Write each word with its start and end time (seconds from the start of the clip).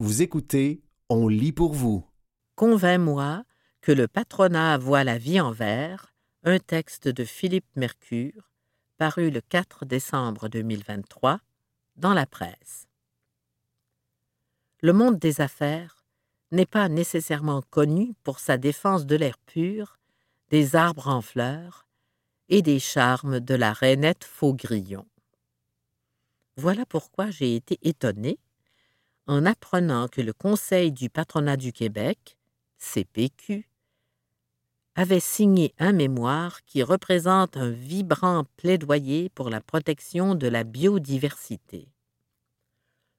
Vous 0.00 0.22
écoutez 0.22 0.80
On 1.08 1.26
lit 1.26 1.50
pour 1.50 1.72
vous. 1.72 2.06
Convainc-moi 2.54 3.42
que 3.80 3.90
le 3.90 4.06
patronat 4.06 4.78
voit 4.78 5.02
la 5.02 5.18
vie 5.18 5.40
en 5.40 5.50
vert, 5.50 6.14
un 6.44 6.60
texte 6.60 7.08
de 7.08 7.24
Philippe 7.24 7.66
Mercure, 7.74 8.52
paru 8.96 9.28
le 9.30 9.40
4 9.40 9.86
décembre 9.86 10.48
2023 10.48 11.40
dans 11.96 12.14
la 12.14 12.26
presse. 12.26 12.86
Le 14.82 14.92
monde 14.92 15.18
des 15.18 15.40
affaires 15.40 16.04
n'est 16.52 16.64
pas 16.64 16.88
nécessairement 16.88 17.62
connu 17.68 18.14
pour 18.22 18.38
sa 18.38 18.56
défense 18.56 19.04
de 19.04 19.16
l'air 19.16 19.36
pur, 19.46 19.98
des 20.50 20.76
arbres 20.76 21.08
en 21.08 21.22
fleurs 21.22 21.88
et 22.48 22.62
des 22.62 22.78
charmes 22.78 23.40
de 23.40 23.54
la 23.56 23.72
rainette 23.72 24.22
Faugrillon. 24.22 25.08
Voilà 26.56 26.86
pourquoi 26.86 27.30
j'ai 27.30 27.56
été 27.56 27.80
étonné 27.82 28.38
en 29.28 29.46
apprenant 29.46 30.08
que 30.08 30.20
le 30.20 30.32
Conseil 30.32 30.90
du 30.90 31.10
patronat 31.10 31.56
du 31.56 31.72
Québec, 31.72 32.36
CPQ, 32.78 33.68
avait 34.96 35.20
signé 35.20 35.74
un 35.78 35.92
mémoire 35.92 36.64
qui 36.64 36.82
représente 36.82 37.56
un 37.56 37.70
vibrant 37.70 38.44
plaidoyer 38.56 39.28
pour 39.28 39.48
la 39.50 39.60
protection 39.60 40.34
de 40.34 40.48
la 40.48 40.64
biodiversité. 40.64 41.88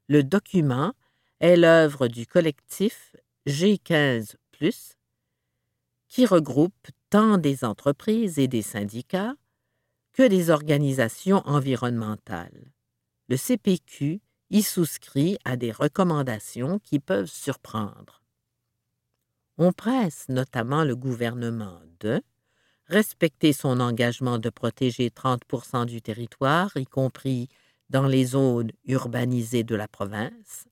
Le 0.09 0.23
document 0.23 0.93
est 1.39 1.55
l'œuvre 1.55 2.07
du 2.07 2.27
collectif 2.27 3.15
G15, 3.47 4.35
qui 6.09 6.25
regroupe 6.25 6.87
tant 7.09 7.37
des 7.37 7.63
entreprises 7.63 8.39
et 8.39 8.49
des 8.49 8.61
syndicats 8.61 9.35
que 10.11 10.27
des 10.27 10.49
organisations 10.49 11.41
environnementales 11.45 12.73
le 13.29 13.37
CPQ 13.37 14.21
y 14.49 14.63
souscrit 14.63 15.37
à 15.45 15.55
des 15.55 15.71
recommandations 15.71 16.79
qui 16.79 16.99
peuvent 16.99 17.31
surprendre. 17.31 18.21
On 19.57 19.71
presse 19.71 20.25
notamment 20.29 20.83
le 20.83 20.95
gouvernement 20.95 21.81
de 21.99 22.21
respecter 22.87 23.53
son 23.53 23.79
engagement 23.79 24.39
de 24.39 24.49
protéger 24.49 25.09
30% 25.09 25.85
du 25.85 26.01
territoire, 26.01 26.75
y 26.75 26.85
compris 26.85 27.47
dans 27.89 28.07
les 28.07 28.25
zones 28.25 28.71
urbanisées 28.85 29.63
de 29.63 29.75
la 29.75 29.87
province, 29.87 30.65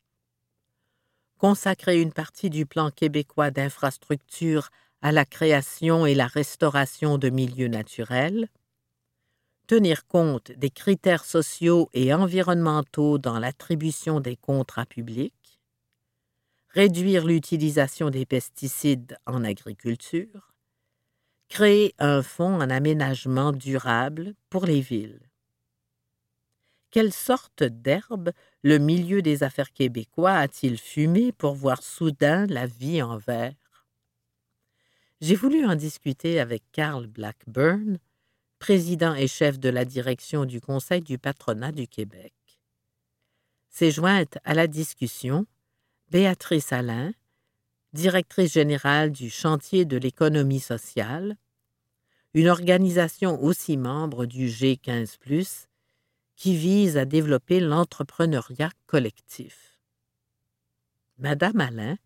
consacrer 1.38 2.02
une 2.02 2.14
partie 2.14 2.50
du 2.50 2.66
plan 2.66 2.90
québécois 2.90 3.52
d'infrastructures 3.52 4.70
à 5.02 5.12
la 5.12 5.26
création 5.26 6.06
et 6.06 6.16
la 6.16 6.28
restauration 6.28 7.18
de 7.18 7.30
milieux 7.30 7.68
naturels, 7.68 8.48
tenir 9.68 10.08
compte 10.08 10.52
des 10.54 10.70
critères 10.70 11.26
sociaux 11.26 11.90
et 11.94 12.14
environnementaux 12.14 13.18
dans 13.18 13.38
l'attribution 13.38 14.22
des 14.22 14.38
contrats 14.38 14.86
publics, 14.86 15.60
réduire 16.70 17.26
l'utilisation 17.26 18.10
des 18.10 18.26
pesticides 18.26 19.18
en 19.26 19.44
agriculture, 19.44 20.54
créer 21.50 21.94
un 22.00 22.24
fonds 22.24 22.56
en 22.56 22.70
aménagement 22.70 23.52
durable 23.52 24.34
pour 24.50 24.66
les 24.66 24.82
villes. 24.82 25.20
Quelle 26.90 27.12
sorte 27.12 27.64
d'herbe 27.64 28.32
le 28.64 28.78
milieu 28.80 29.22
des 29.22 29.44
affaires 29.44 29.74
québécois 29.74 30.34
a-t-il 30.34 30.78
fumé 30.78 31.34
pour 31.34 31.54
voir 31.54 31.84
soudain 31.84 32.46
la 32.48 32.66
vie 32.66 33.02
en 33.02 33.18
vert? 33.18 33.54
J'ai 35.20 35.36
voulu 35.36 35.66
en 35.66 35.76
discuter 35.76 36.40
avec 36.40 36.64
Carl 36.72 37.08
Blackburn, 37.08 37.98
président 38.60 39.14
et 39.14 39.28
chef 39.28 39.60
de 39.60 39.70
la 39.70 39.86
direction 39.86 40.46
du 40.46 40.62
Conseil 40.62 41.02
du 41.02 41.18
patronat 41.18 41.72
du 41.72 41.88
Québec. 41.88 42.34
S'est 43.70 43.92
jointe 43.92 44.38
à 44.44 44.54
la 44.54 44.68
discussion 44.68 45.46
Béatrice 46.10 46.72
Alain, 46.72 47.12
directrice 47.94 48.54
générale 48.54 49.12
du 49.12 49.30
chantier 49.30 49.86
de 49.86 49.98
l'économie 49.98 50.60
sociale, 50.60 51.38
une 52.34 52.48
organisation 52.48 53.42
aussi 53.44 53.78
membre 53.78 54.26
du 54.26 54.48
G15 54.48 55.68
qui 56.36 56.56
vise 56.56 56.98
à 56.98 57.06
développer 57.06 57.60
l'entrepreneuriat 57.60 58.72
collectif. 58.86 59.80
Madame 61.18 61.60
Alain 61.60 61.98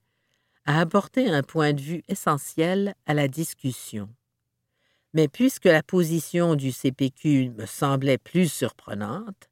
a 0.66 0.80
apporté 0.80 1.30
un 1.30 1.44
point 1.44 1.74
de 1.74 1.82
vue 1.82 2.04
essentiel 2.08 2.96
à 3.06 3.14
la 3.14 3.28
discussion. 3.28 4.10
Mais 5.14 5.28
puisque 5.28 5.66
la 5.66 5.84
position 5.84 6.56
du 6.56 6.72
CPQ 6.72 7.50
me 7.58 7.66
semblait 7.66 8.18
plus 8.18 8.52
surprenante, 8.52 9.50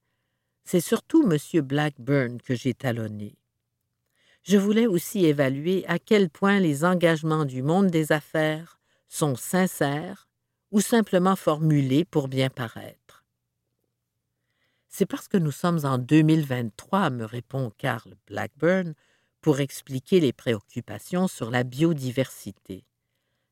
c'est 0.64 0.80
surtout 0.80 1.30
M. 1.30 1.62
Blackburn 1.62 2.42
que 2.42 2.56
j'ai 2.56 2.74
talonné. 2.74 3.36
Je 4.44 4.58
voulais 4.58 4.88
aussi 4.88 5.26
évaluer 5.26 5.86
à 5.88 6.00
quel 6.00 6.30
point 6.30 6.60
les 6.60 6.86
engagements 6.86 7.46
du 7.46 7.62
monde 7.62 7.88
des 7.88 8.12
affaires 8.12 8.80
sont 9.08 9.36
sincères 9.36 10.30
ou 10.72 10.80
simplement 10.80 11.36
formulés 11.36 12.06
pour 12.06 12.28
bien 12.28 12.50
paraître. 12.50 13.26
C'est 14.88 15.06
parce 15.06 15.28
que 15.28 15.38
nous 15.38 15.52
sommes 15.52 15.82
en 15.84 15.98
2023, 15.98 17.10
me 17.10 17.26
répond 17.26 17.72
Carl 17.78 18.16
Blackburn, 18.28 18.94
pour 19.42 19.60
expliquer 19.60 20.20
les 20.20 20.34
préoccupations 20.34 21.28
sur 21.28 21.50
la 21.50 21.64
biodiversité 21.64 22.84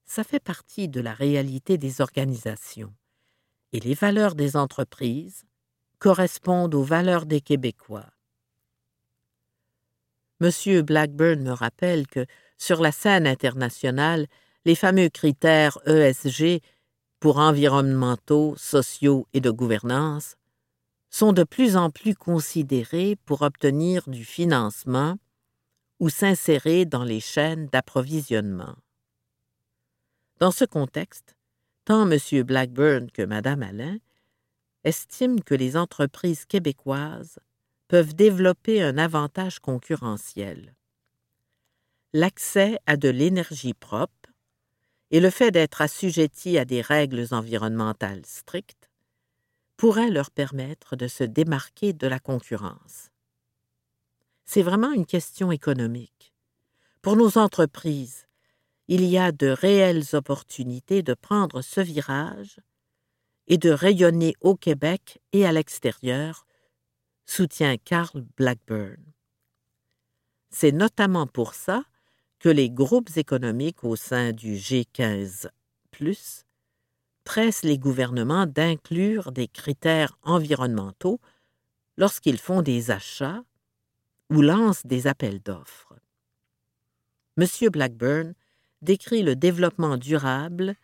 ça 0.07 0.23
fait 0.23 0.39
partie 0.39 0.87
de 0.87 1.01
la 1.01 1.13
réalité 1.13 1.77
des 1.77 2.01
organisations. 2.01 2.93
Et 3.73 3.79
les 3.79 3.93
valeurs 3.93 4.35
des 4.35 4.55
entreprises 4.55 5.43
correspondent 5.99 6.73
aux 6.73 6.83
valeurs 6.83 7.25
des 7.25 7.41
Québécois. 7.41 8.09
Monsieur 10.39 10.81
Blackburn 10.81 11.41
me 11.41 11.51
rappelle 11.51 12.07
que, 12.07 12.25
sur 12.57 12.81
la 12.81 12.91
scène 12.91 13.27
internationale, 13.27 14.27
les 14.65 14.75
fameux 14.75 15.09
critères 15.09 15.77
ESG 15.85 16.61
pour 17.19 17.37
environnementaux, 17.37 18.55
sociaux 18.57 19.27
et 19.33 19.41
de 19.41 19.49
gouvernance 19.49 20.35
sont 21.09 21.33
de 21.33 21.43
plus 21.43 21.75
en 21.75 21.89
plus 21.89 22.15
considérés 22.15 23.17
pour 23.25 23.41
obtenir 23.41 24.07
du 24.07 24.23
financement 24.23 25.17
ou 25.99 26.09
s'insérer 26.09 26.85
dans 26.85 27.03
les 27.03 27.19
chaînes 27.19 27.67
d'approvisionnement. 27.67 28.75
Dans 30.39 30.51
ce 30.51 30.65
contexte, 30.65 31.35
tant 31.83 32.07
M. 32.09 32.43
Blackburn 32.43 33.09
que 33.09 33.23
Mme 33.23 33.63
Alain 33.63 33.97
estiment 34.83 35.39
que 35.39 35.55
les 35.55 35.75
entreprises 35.75 36.45
québécoises 36.45 37.39
peuvent 37.87 38.13
développer 38.13 38.83
un 38.83 38.99
avantage 38.99 39.59
concurrentiel. 39.59 40.75
L'accès 42.13 42.77
à 42.85 42.97
de 42.97 43.09
l'énergie 43.09 43.73
propre 43.73 44.13
et 45.09 45.19
le 45.19 45.29
fait 45.29 45.51
d'être 45.51 45.81
assujettis 45.81 46.57
à 46.57 46.65
des 46.65 46.81
règles 46.81 47.25
environnementales 47.31 48.25
strictes 48.25 48.89
pourraient 49.75 50.11
leur 50.11 50.29
permettre 50.29 50.95
de 50.95 51.07
se 51.07 51.23
démarquer 51.23 51.93
de 51.93 52.07
la 52.07 52.19
concurrence. 52.19 53.09
C'est 54.45 54.63
vraiment 54.63 54.91
une 54.91 55.05
question 55.05 55.51
économique. 55.51 56.33
Pour 57.01 57.15
nos 57.15 57.37
entreprises, 57.37 58.26
il 58.87 59.03
y 59.03 59.17
a 59.17 59.31
de 59.31 59.47
réelles 59.47 60.03
opportunités 60.13 61.03
de 61.03 61.13
prendre 61.13 61.61
ce 61.61 61.81
virage 61.81 62.59
et 63.47 63.57
de 63.57 63.69
rayonner 63.69 64.35
au 64.41 64.55
Québec 64.55 65.19
et 65.33 65.45
à 65.45 65.51
l'extérieur, 65.51 66.45
soutient 67.25 67.77
Carl 67.77 68.25
Blackburn. 68.37 69.03
C'est 70.49 70.71
notamment 70.71 71.27
pour 71.27 71.53
ça 71.53 71.83
que 72.39 72.49
les 72.49 72.69
groupes 72.69 73.15
économiques 73.17 73.83
au 73.83 73.95
sein 73.95 74.31
du 74.31 74.55
G15 74.55 75.49
pressent 77.23 77.63
les 77.63 77.77
gouvernements 77.77 78.45
d'inclure 78.45 79.31
des 79.31 79.47
critères 79.47 80.17
environnementaux 80.23 81.19
lorsqu'ils 81.97 82.37
font 82.37 82.61
des 82.61 82.91
achats 82.91 83.43
ou 84.29 84.41
lancent 84.41 84.85
des 84.85 85.07
appels 85.07 85.41
d'offres. 85.41 85.95
M. 87.37 87.47
Blackburn 87.71 88.33
décrit 88.87 89.21
le 89.21 89.35
développement 89.35 89.97
durable 89.97 90.75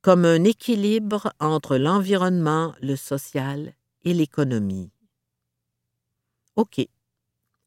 comme 0.00 0.24
un 0.24 0.44
équilibre 0.44 1.30
entre 1.40 1.76
l'environnement, 1.76 2.74
le 2.80 2.96
social 2.96 3.74
et 4.02 4.14
l'économie. 4.14 4.90
OK, 6.56 6.80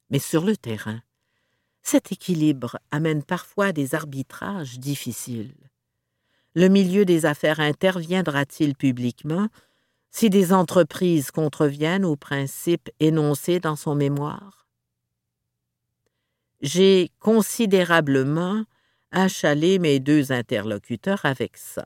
mais 0.10 0.18
sur 0.18 0.44
le 0.44 0.58
terrain, 0.58 1.00
cet 1.84 2.12
équilibre 2.12 2.80
amène 2.90 3.22
parfois 3.22 3.72
des 3.72 3.94
arbitrages 3.94 4.80
difficiles. 4.80 5.54
Le 6.56 6.70
milieu 6.70 7.06
des 7.06 7.28
affaires 7.28 7.60
interviendra-t-il 7.60 8.76
publiquement 8.76 9.48
si 10.10 10.32
des 10.32 10.54
entreprises 10.54 11.30
contreviennent 11.30 12.06
aux 12.06 12.16
principes 12.16 12.90
énoncés 13.00 13.60
dans 13.60 13.76
son 13.76 13.94
mémoire? 13.94 14.66
J'ai 16.62 17.12
considérablement 17.20 18.66
achaler 19.14 19.80
mes 19.80 20.00
deux 20.00 20.32
interlocuteurs 20.32 21.24
avec 21.24 21.56
ça. 21.56 21.86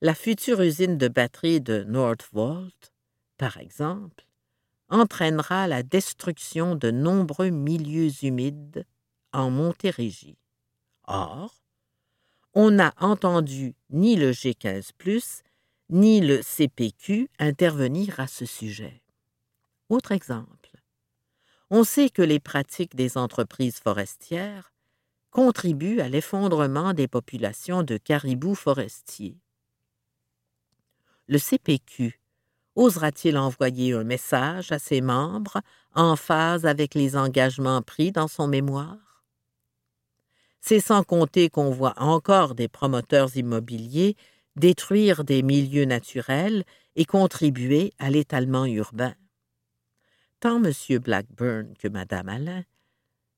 La 0.00 0.14
future 0.14 0.60
usine 0.60 0.98
de 0.98 1.06
batterie 1.06 1.60
de 1.60 1.84
Northvolt, 1.84 2.92
par 3.38 3.58
exemple, 3.58 4.26
entraînera 4.88 5.68
la 5.68 5.82
destruction 5.82 6.74
de 6.74 6.90
nombreux 6.90 7.50
milieux 7.50 8.10
humides 8.22 8.84
en 9.32 9.50
Montérégie. 9.50 10.38
Or, 11.06 11.62
on 12.54 12.70
n'a 12.70 12.94
entendu 12.98 13.74
ni 13.90 14.16
le 14.16 14.32
G15 14.32 15.42
ni 15.90 16.20
le 16.20 16.40
CPQ 16.42 17.28
intervenir 17.38 18.18
à 18.18 18.26
ce 18.26 18.46
sujet. 18.46 19.02
Autre 19.88 20.12
exemple, 20.12 20.70
on 21.70 21.84
sait 21.84 22.08
que 22.08 22.22
les 22.22 22.40
pratiques 22.40 22.96
des 22.96 23.18
entreprises 23.18 23.78
forestières 23.78 24.72
contribuent 25.32 26.00
à 26.00 26.08
l'effondrement 26.08 26.92
des 26.92 27.08
populations 27.08 27.82
de 27.82 27.96
caribous 27.96 28.54
forestiers. 28.54 29.36
Le 31.26 31.38
CPQ 31.38 32.20
osera-t-il 32.76 33.36
envoyer 33.36 33.94
un 33.94 34.04
message 34.04 34.70
à 34.70 34.78
ses 34.78 35.00
membres 35.00 35.60
en 35.94 36.14
phase 36.14 36.66
avec 36.66 36.94
les 36.94 37.16
engagements 37.16 37.82
pris 37.82 38.12
dans 38.12 38.28
son 38.28 38.46
mémoire? 38.46 39.24
C'est 40.60 40.80
sans 40.80 41.02
compter 41.02 41.48
qu'on 41.48 41.70
voit 41.70 41.94
encore 41.96 42.54
des 42.54 42.68
promoteurs 42.68 43.36
immobiliers 43.36 44.16
détruire 44.56 45.24
des 45.24 45.42
milieux 45.42 45.86
naturels 45.86 46.64
et 46.94 47.04
contribuer 47.04 47.94
à 47.98 48.10
l'étalement 48.10 48.66
urbain. 48.66 49.14
Tant 50.40 50.62
M. 50.62 50.72
Blackburn 50.98 51.74
que 51.78 51.88
Mme 51.88 52.28
Alain 52.28 52.64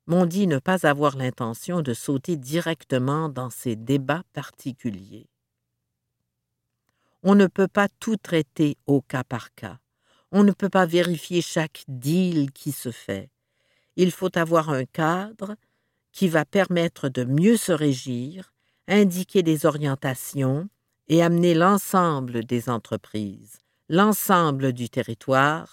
m'ont 0.06 0.26
dit 0.26 0.46
ne 0.46 0.58
pas 0.58 0.86
avoir 0.86 1.16
l'intention 1.16 1.80
de 1.80 1.94
sauter 1.94 2.36
directement 2.36 3.28
dans 3.28 3.50
ces 3.50 3.76
débats 3.76 4.24
particuliers. 4.32 5.28
On 7.22 7.34
ne 7.34 7.46
peut 7.46 7.68
pas 7.68 7.88
tout 8.00 8.16
traiter 8.16 8.76
au 8.86 9.00
cas 9.00 9.24
par 9.24 9.54
cas. 9.54 9.78
On 10.30 10.44
ne 10.44 10.52
peut 10.52 10.68
pas 10.68 10.84
vérifier 10.84 11.40
chaque 11.40 11.84
deal 11.88 12.52
qui 12.52 12.72
se 12.72 12.90
fait. 12.90 13.30
Il 13.96 14.10
faut 14.10 14.36
avoir 14.36 14.68
un 14.68 14.84
cadre 14.84 15.56
qui 16.12 16.28
va 16.28 16.44
permettre 16.44 17.08
de 17.08 17.24
mieux 17.24 17.56
se 17.56 17.72
régir, 17.72 18.52
indiquer 18.88 19.42
des 19.42 19.64
orientations 19.64 20.68
et 21.08 21.22
amener 21.22 21.54
l'ensemble 21.54 22.44
des 22.44 22.68
entreprises, 22.68 23.58
l'ensemble 23.88 24.72
du 24.72 24.90
territoire 24.90 25.72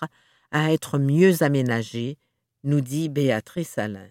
à 0.52 0.72
être 0.72 1.00
mieux 1.00 1.44
aménagé, 1.44 2.18
nous 2.64 2.82
dit 2.82 3.10
Béatrice 3.10 3.78
Alain. 3.78 4.10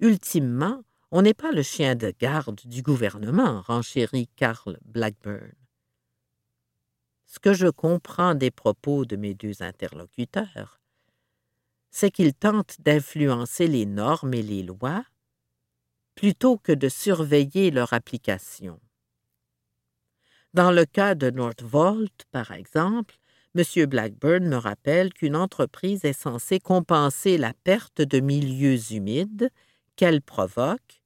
Ultimement, 0.00 0.82
on 1.10 1.20
n'est 1.20 1.34
pas 1.34 1.52
le 1.52 1.62
chien 1.62 1.94
de 1.94 2.10
garde 2.18 2.60
du 2.64 2.80
gouvernement, 2.80 3.60
renchérit 3.60 4.28
Karl 4.34 4.78
Blackburn. 4.86 5.52
Ce 7.26 7.38
que 7.38 7.52
je 7.52 7.66
comprends 7.66 8.34
des 8.34 8.50
propos 8.50 9.04
de 9.04 9.16
mes 9.16 9.34
deux 9.34 9.62
interlocuteurs, 9.62 10.80
c'est 11.90 12.10
qu'ils 12.10 12.32
tentent 12.32 12.80
d'influencer 12.80 13.66
les 13.66 13.84
normes 13.84 14.32
et 14.32 14.42
les 14.42 14.62
lois 14.62 15.04
plutôt 16.14 16.56
que 16.56 16.72
de 16.72 16.88
surveiller 16.88 17.70
leur 17.70 17.92
application. 17.92 18.80
Dans 20.54 20.70
le 20.70 20.86
cas 20.86 21.14
de 21.14 21.30
Northvolt, 21.30 22.24
par 22.30 22.52
exemple, 22.52 23.16
M. 23.54 23.86
Blackburn 23.86 24.48
me 24.48 24.56
rappelle 24.56 25.12
qu'une 25.12 25.36
entreprise 25.36 26.04
est 26.04 26.12
censée 26.12 26.58
compenser 26.58 27.36
la 27.36 27.52
perte 27.52 28.00
de 28.00 28.20
milieux 28.20 28.92
humides 28.92 29.50
qu'elle 30.00 30.22
provoque 30.22 31.02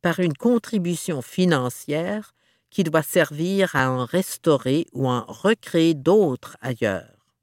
par 0.00 0.18
une 0.18 0.34
contribution 0.34 1.22
financière 1.22 2.34
qui 2.70 2.82
doit 2.82 3.04
servir 3.04 3.76
à 3.76 3.88
en 3.88 4.04
restaurer 4.04 4.88
ou 4.90 5.08
en 5.08 5.24
recréer 5.26 5.94
d'autres 5.94 6.56
ailleurs. 6.60 7.36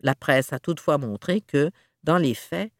La 0.00 0.16
presse 0.16 0.52
a 0.52 0.58
toutefois 0.58 0.98
montré 0.98 1.42
que, 1.42 1.70
dans 2.02 2.18
les 2.18 2.34
faits, 2.34 2.72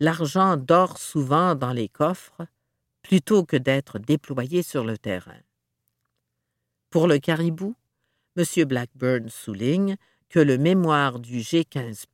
l'argent 0.00 0.58
dort 0.58 0.98
souvent 0.98 1.54
dans 1.54 1.72
les 1.72 1.88
coffres 1.88 2.46
plutôt 3.00 3.46
que 3.46 3.56
d'être 3.56 3.98
déployé 3.98 4.62
sur 4.62 4.84
le 4.84 4.98
terrain. 4.98 5.40
Pour 6.90 7.06
le 7.06 7.18
caribou, 7.18 7.74
M. 8.36 8.44
Blackburn 8.66 9.30
souligne 9.30 9.96
que 10.28 10.40
le 10.40 10.58
mémoire 10.58 11.20
du 11.20 11.38
G15 11.38 12.04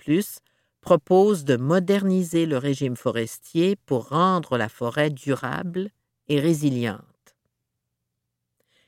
propose 0.87 1.45
de 1.45 1.57
moderniser 1.57 2.47
le 2.47 2.59
régime 2.59 2.95
forestier 2.95 3.75
pour 3.75 4.11
rendre 4.11 4.57
la 4.57 4.69
forêt 4.69 5.11
durable 5.11 5.91
et 6.29 6.39
résiliente. 6.39 7.03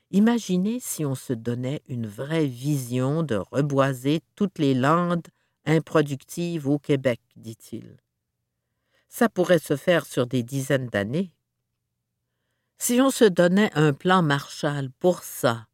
Imaginez 0.09 0.79
si 0.79 1.03
on 1.03 1.13
se 1.13 1.33
donnait 1.33 1.81
une 1.89 2.07
vraie 2.07 2.45
vision 2.45 3.21
de 3.21 3.35
reboiser 3.35 4.21
toutes 4.37 4.59
les 4.59 4.73
landes 4.73 5.27
improductives 5.65 6.69
au 6.69 6.79
Québec, 6.79 7.19
dit-il. 7.35 7.97
Ça 9.09 9.27
pourrait 9.27 9.59
se 9.59 9.75
faire 9.75 10.05
sur 10.05 10.25
des 10.25 10.41
dizaines 10.41 10.87
d'années. 10.87 11.33
Si 12.77 13.01
on 13.01 13.11
se 13.11 13.25
donnait 13.25 13.71
un 13.73 13.91
plan 13.91 14.21
Marshall 14.21 14.89
pour 14.99 15.23
ça, 15.23 15.67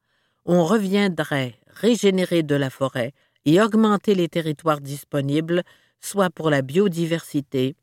on 0.43 0.65
reviendrait 0.65 1.59
régénérer 1.67 2.41
de 2.41 2.55
la 2.55 2.71
forêt 2.71 3.13
et 3.45 3.61
augmenter 3.61 4.15
les 4.15 4.27
territoires 4.27 4.81
disponibles, 4.81 5.61
soit 6.05 6.29
pour 6.29 6.51
la 6.51 6.61
biodiversité, 6.61 7.75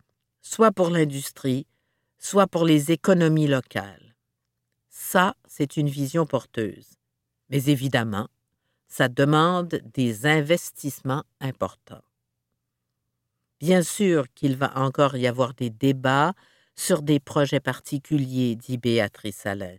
soit 0.43 0.71
pour 0.71 0.91
l'industrie, 0.91 1.67
soit 2.19 2.47
pour 2.47 2.65
les 2.65 2.93
économies 2.93 3.49
locales. 3.49 4.15
Ça, 4.89 5.35
c'est 5.49 5.77
une 5.77 5.89
vision 5.89 6.25
porteuse. 6.25 6.91
Mais 7.51 7.65
évidemment, 7.65 8.29
ça 8.87 9.09
demande 9.09 9.81
des 9.93 10.27
investissements 10.27 11.25
importants. 11.41 12.05
Bien 13.59 13.83
sûr 13.83 14.27
qu'il 14.35 14.57
va 14.57 14.73
encore 14.79 15.17
y 15.17 15.27
avoir 15.27 15.55
des 15.55 15.71
débats 15.71 16.35
sur 16.77 17.03
des 17.03 17.19
projets 17.19 17.61
particuliers, 17.61 18.55
dit 18.55 18.79
Béatrice 18.79 19.47
Alain, 19.47 19.77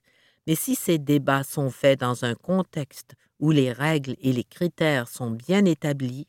mais 0.48 0.56
si 0.56 0.76
ces 0.76 0.98
débats 0.98 1.44
sont 1.44 1.72
faits 1.72 2.02
dans 2.02 2.26
un 2.26 2.36
contexte 2.36 3.14
où 3.40 3.52
les 3.52 3.72
règles 3.72 4.16
et 4.20 4.34
les 4.34 4.44
critères 4.44 5.08
sont 5.08 5.32
bien 5.32 5.64
établis, 5.64 6.28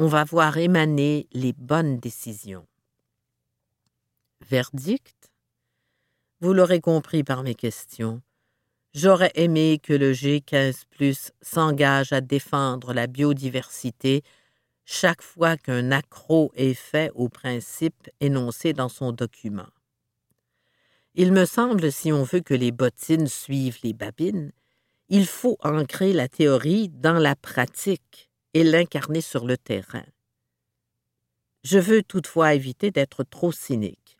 on 0.00 0.06
va 0.06 0.24
voir 0.24 0.56
émaner 0.56 1.28
les 1.32 1.52
bonnes 1.52 1.98
décisions. 1.98 2.66
Verdict? 4.40 5.30
Vous 6.40 6.54
l'aurez 6.54 6.80
compris 6.80 7.22
par 7.22 7.42
mes 7.42 7.54
questions. 7.54 8.22
J'aurais 8.94 9.32
aimé 9.34 9.78
que 9.78 9.92
le 9.92 10.14
G15 10.14 11.32
s'engage 11.42 12.14
à 12.14 12.22
défendre 12.22 12.94
la 12.94 13.08
biodiversité 13.08 14.22
chaque 14.86 15.20
fois 15.20 15.58
qu'un 15.58 15.92
accroc 15.92 16.50
est 16.54 16.72
fait 16.72 17.12
aux 17.14 17.28
principes 17.28 18.08
énoncés 18.20 18.72
dans 18.72 18.88
son 18.88 19.12
document. 19.12 19.68
Il 21.14 21.30
me 21.30 21.44
semble, 21.44 21.92
si 21.92 22.10
on 22.10 22.22
veut 22.22 22.40
que 22.40 22.54
les 22.54 22.72
bottines 22.72 23.26
suivent 23.26 23.80
les 23.82 23.92
babines, 23.92 24.52
il 25.10 25.26
faut 25.26 25.58
ancrer 25.60 26.14
la 26.14 26.26
théorie 26.26 26.88
dans 26.88 27.18
la 27.18 27.36
pratique 27.36 28.29
et 28.54 28.64
l'incarner 28.64 29.20
sur 29.20 29.46
le 29.46 29.56
terrain. 29.56 30.04
Je 31.62 31.78
veux 31.78 32.02
toutefois 32.02 32.54
éviter 32.54 32.90
d'être 32.90 33.22
trop 33.22 33.52
cynique. 33.52 34.18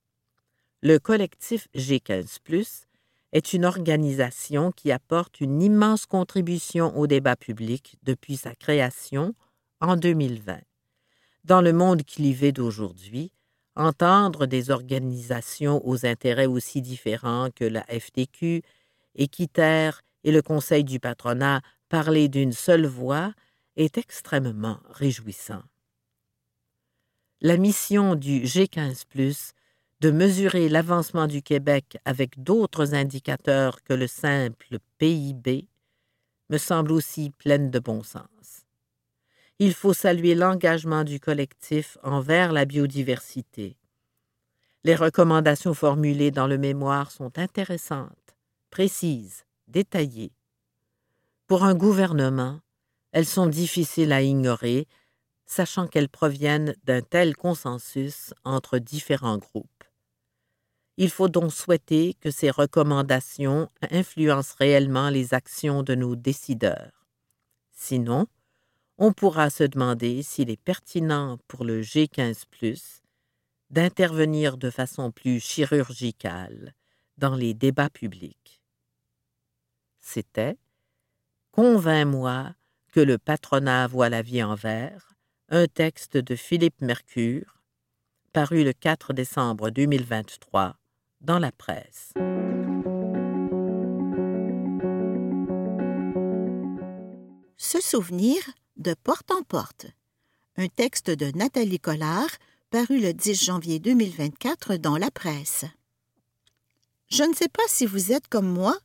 Le 0.83 0.99
collectif 0.99 1.69
G15 1.75 2.85
est 3.33 3.53
une 3.53 3.65
organisation 3.65 4.73
qui 4.73 4.93
apporte 4.93 5.41
une 5.41 5.63
immense 5.63 6.07
contribution 6.07 6.97
au 6.97 7.07
débat 7.07 7.37
public 7.37 7.97
depuis 8.03 8.37
sa 8.37 8.55
création 8.55 9.35
en 9.81 9.97
2020. 9.97 10.59
Dans 11.45 11.61
le 11.63 11.73
monde 11.73 12.05
clivé 12.05 12.53
d'aujourd'hui, 12.53 13.33
entendre 13.77 14.47
des 14.47 14.71
organisations 14.71 15.87
aux 15.87 16.05
intérêts 16.05 16.47
aussi 16.47 16.83
différents 16.83 17.49
que 17.55 17.65
la 17.65 17.85
FTQ, 17.85 18.63
Équiterre 19.15 20.03
et 20.25 20.33
le 20.33 20.43
Conseil 20.43 20.85
du 20.85 21.01
patronat 21.01 21.61
parler 21.89 22.29
d'une 22.29 22.53
seule 22.53 22.87
voix 22.87 23.33
est 23.77 23.99
extrêmement 23.99 24.81
réjouissant. 24.91 25.63
La 27.41 27.57
mission 27.57 28.15
du 28.15 28.43
G15 28.43 29.53
de 30.01 30.11
mesurer 30.11 30.69
l'avancement 30.69 31.27
du 31.27 31.43
Québec 31.43 31.99
avec 32.05 32.43
d'autres 32.43 32.95
indicateurs 32.95 33.83
que 33.83 33.93
le 33.93 34.07
simple 34.07 34.79
PIB 34.99 35.69
me 36.49 36.59
semble 36.59 36.93
aussi 36.93 37.31
pleine 37.31 37.71
de 37.71 37.79
bon 37.79 38.03
sens. 38.03 38.67
Il 39.59 39.75
faut 39.75 39.93
saluer 39.93 40.35
l'engagement 40.35 41.05
du 41.05 41.21
collectif 41.21 41.99
envers 42.03 42.53
la 42.53 42.65
biodiversité. 42.65 43.77
Les 44.85 44.95
recommandations 44.95 45.75
formulées 45.75 46.31
dans 46.31 46.47
le 46.47 46.57
mémoire 46.57 47.11
sont 47.11 47.39
intéressantes, 47.39 48.37
précises, 48.71 49.45
détaillées. 49.69 50.33
Pour 51.47 51.65
un 51.65 51.75
gouvernement, 51.75 52.61
elles 53.13 53.27
sont 53.27 53.47
difficiles 53.47 54.13
à 54.13 54.23
ignorer, 54.23 54.87
sachant 55.47 55.89
qu'elles 55.89 56.09
proviennent 56.09 56.75
d'un 56.85 57.03
tel 57.03 57.37
consensus 57.37 58.33
entre 58.45 58.79
différents 58.79 59.39
groupes. 59.39 59.85
Il 60.97 61.11
faut 61.11 61.29
donc 61.29 61.53
souhaiter 61.53 62.15
que 62.21 62.31
ces 62.31 62.51
recommandations 62.51 63.69
influencent 63.91 64.55
réellement 64.59 65.09
les 65.09 65.35
actions 65.35 65.83
de 65.83 65.95
nos 65.95 66.15
décideurs. 66.15 67.07
Sinon, 67.73 68.27
on 68.99 69.13
pourra 69.13 69.49
se 69.49 69.65
demander 69.65 70.23
s'il 70.23 70.51
est 70.51 70.61
pertinent 70.63 71.39
pour 71.49 71.65
le 71.65 71.81
G15⁇ 71.81 72.45
d'intervenir 73.71 74.59
de 74.59 74.69
façon 74.69 75.11
plus 75.11 75.41
chirurgicale 75.41 76.75
dans 77.17 77.35
les 77.35 77.55
débats 77.55 77.89
publics. 77.89 78.63
C'était 79.99 80.59
Convainc-moi 81.53 82.55
que 82.91 83.01
le 83.01 83.19
patronat 83.19 83.87
voit 83.87 84.09
la 84.09 84.23
vie 84.23 84.43
en 84.43 84.55
vert, 84.55 85.15
un 85.49 85.67
texte 85.67 86.17
de 86.17 86.35
Philippe 86.35 86.81
Mercure, 86.81 87.63
paru 88.33 88.65
le 88.65 88.73
4 88.73 89.13
décembre 89.13 89.71
2023 89.71 90.77
dans 91.21 91.39
la 91.39 91.53
presse. 91.53 92.13
Se 97.57 97.81
souvenir 97.81 98.37
de 98.77 98.95
porte 98.95 99.31
en 99.31 99.43
porte. 99.43 99.87
Un 100.57 100.69
texte 100.69 101.11
de 101.11 101.31
Nathalie 101.37 101.79
Collard 101.79 102.31
paru 102.71 102.99
le 102.99 103.13
10 103.13 103.45
janvier 103.45 103.79
2024 103.79 104.77
dans 104.77 104.97
la 104.97 105.11
presse. 105.11 105.65
Je 107.09 107.23
ne 107.23 107.35
sais 107.35 107.49
pas 107.49 107.63
si 107.69 107.87
vous 107.87 108.13
êtes 108.13 108.29
comme 108.29 108.49
moi, 108.49 108.77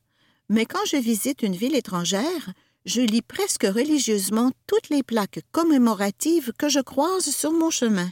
mais 0.48 0.66
quand 0.66 0.84
je 0.86 0.96
visite 0.96 1.42
une 1.42 1.56
ville 1.56 1.76
étrangère, 1.76 2.52
je 2.86 3.00
lis 3.02 3.20
presque 3.20 3.64
religieusement 3.64 4.52
toutes 4.66 4.88
les 4.88 5.02
plaques 5.02 5.40
commémoratives 5.50 6.52
que 6.56 6.68
je 6.68 6.80
croise 6.80 7.28
sur 7.28 7.52
mon 7.52 7.70
chemin. 7.70 8.10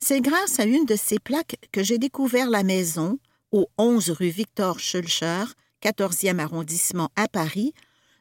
C'est 0.00 0.22
grâce 0.22 0.58
à 0.58 0.64
une 0.64 0.86
de 0.86 0.96
ces 0.96 1.18
plaques 1.18 1.56
que 1.70 1.82
j'ai 1.82 1.98
découvert 1.98 2.48
la 2.50 2.62
maison, 2.62 3.18
au 3.52 3.68
11 3.78 4.10
rue 4.10 4.30
Victor 4.30 4.80
Schulcher, 4.80 5.44
14e 5.82 6.38
arrondissement 6.38 7.10
à 7.14 7.28
Paris, 7.28 7.74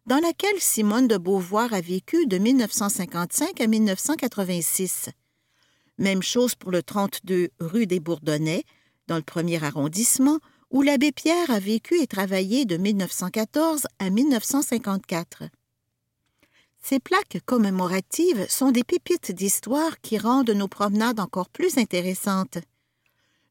dans 0.06 0.20
laquelle 0.20 0.60
Simone 0.60 1.08
de 1.08 1.18
Beauvoir 1.18 1.74
a 1.74 1.80
vécu 1.80 2.26
de 2.26 2.38
1955 2.38 3.62
à 3.62 3.68
1986. 3.68 5.10
Même 5.98 6.22
chose 6.22 6.56
pour 6.56 6.72
le 6.72 6.84
32 6.84 7.50
rue 7.60 7.88
des 7.88 8.02
Bourdonnais, 8.02 8.66
dans 9.08 9.16
le 9.16 9.22
premier 9.22 9.64
arrondissement, 9.64 10.40
où 10.74 10.82
l'abbé 10.82 11.12
Pierre 11.12 11.52
a 11.52 11.60
vécu 11.60 12.02
et 12.02 12.08
travaillé 12.08 12.66
de 12.66 12.78
1914 12.78 13.86
à 14.00 14.10
1954. 14.10 15.44
Ces 16.82 17.00
plaques 17.00 17.38
commémoratives 17.46 18.48
sont 18.50 18.72
des 18.72 18.84
pépites 18.84 19.32
d'histoire 19.32 20.02
qui 20.02 20.18
rendent 20.18 20.50
nos 20.50 20.68
promenades 20.68 21.20
encore 21.20 21.50
plus 21.50 21.78
intéressantes. 21.78 22.58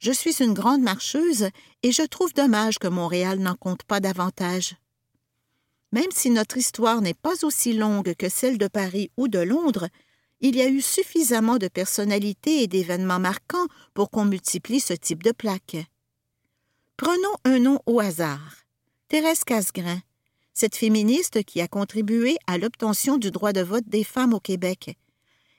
Je 0.01 0.11
suis 0.11 0.43
une 0.43 0.53
grande 0.53 0.83
marcheuse 0.83 1.49
et 1.85 1.93
je 1.93 2.03
trouve 2.03 2.35
dommage 2.35 2.81
que 2.81 2.89
Montréal 2.89 3.39
n'en 3.39 3.55
compte 3.55 3.85
pas 3.85 4.01
davantage. 4.01 4.75
Même 5.93 6.11
si 6.13 6.29
notre 6.29 6.57
histoire 6.57 7.03
n'est 7.03 7.15
pas 7.15 7.45
aussi 7.45 7.73
longue 7.73 8.15
que 8.19 8.29
celle 8.29 8.59
de 8.59 8.67
Paris 8.67 9.13
ou 9.17 9.29
de 9.29 9.39
Londres, 9.39 9.89
il 10.41 10.57
y 10.57 10.61
a 10.61 10.69
eu 10.69 10.81
suffisamment 10.81 11.59
de 11.59 11.69
personnalités 11.69 12.65
et 12.65 12.67
d'événements 12.67 13.21
marquants 13.21 13.69
pour 13.95 14.11
qu'on 14.11 14.25
multiplie 14.25 14.81
ce 14.81 14.93
type 14.93 15.23
de 15.23 15.31
plaques. 15.31 15.77
Prenons 17.03 17.35
un 17.45 17.59
nom 17.59 17.81
au 17.87 17.99
hasard. 17.99 18.59
Thérèse 19.09 19.43
Casgrain, 19.43 19.99
cette 20.55 20.77
féministe 20.77 21.43
qui 21.43 21.61
a 21.61 21.67
contribué 21.67 22.37
à 22.47 22.59
l'obtention 22.59 23.19
du 23.19 23.33
droit 23.33 23.53
de 23.53 23.61
vote 23.61 23.89
des 23.89 24.05
femmes 24.05 24.33
au 24.33 24.39
Québec. 24.39 24.97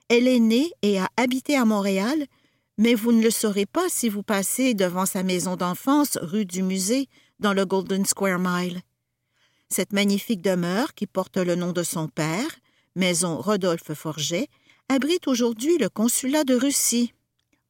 Elle 0.07 0.29
est 0.29 0.39
née 0.39 0.71
et 0.83 1.01
a 1.01 1.09
habité 1.17 1.57
à 1.57 1.65
Montréal, 1.65 2.27
mais 2.77 2.95
vous 2.95 3.11
ne 3.11 3.21
le 3.21 3.29
saurez 3.29 3.65
pas 3.65 3.89
si 3.89 4.07
vous 4.07 4.23
passez 4.23 4.73
devant 4.73 5.05
sa 5.05 5.21
maison 5.21 5.57
d'enfance 5.57 6.17
rue 6.21 6.45
du 6.45 6.63
Musée 6.63 7.09
dans 7.41 7.51
le 7.51 7.65
Golden 7.65 8.05
Square 8.05 8.39
Mile. 8.39 8.79
Cette 9.67 9.91
magnifique 9.91 10.41
demeure 10.41 10.93
qui 10.93 11.07
porte 11.07 11.35
le 11.35 11.55
nom 11.55 11.73
de 11.73 11.83
son 11.83 12.07
père, 12.07 12.47
maison 12.95 13.35
Rodolphe 13.35 13.93
Forget, 13.93 14.47
abrite 14.87 15.27
aujourd'hui 15.27 15.77
le 15.77 15.89
consulat 15.89 16.45
de 16.45 16.55
Russie. 16.55 17.11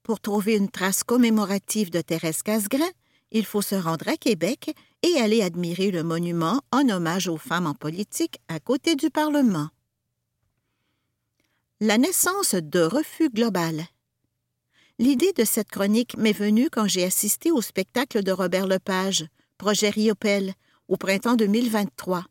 Pour 0.04 0.20
trouver 0.20 0.58
une 0.58 0.70
trace 0.70 1.04
commémorative 1.04 1.90
de 1.90 2.02
Thérèse 2.02 2.44
Casgrain, 2.44 2.92
il 3.34 3.46
faut 3.46 3.62
se 3.62 3.76
rendre 3.76 4.08
à 4.08 4.16
Québec 4.16 4.74
et 5.02 5.20
aller 5.20 5.42
admirer 5.42 5.92
le 5.92 6.04
monument 6.04 6.62
en 6.72 6.88
hommage 6.88 7.28
aux 7.28 7.38
femmes 7.38 7.68
en 7.68 7.74
politique 7.74 8.40
à 8.48 8.60
côté 8.60 8.96
du 8.96 9.10
Parlement. 9.10 9.70
La 11.82 11.98
naissance 11.98 12.54
de 12.56 12.80
Refus 12.80 13.30
Global. 13.30 13.84
L'idée 15.00 15.34
de 15.34 15.44
cette 15.44 15.70
chronique 15.70 16.16
m'est 16.18 16.32
venue 16.32 16.70
quand 16.70 16.88
j'ai 16.88 17.04
assisté 17.04 17.52
au 17.52 17.62
spectacle 17.62 18.24
de 18.24 18.32
Robert 18.32 18.68
Lepage, 18.68 19.26
Projet 19.58 19.90
Riopel, 19.90 20.54
au 20.88 20.96
printemps 20.96 21.36
2023. 21.36 22.26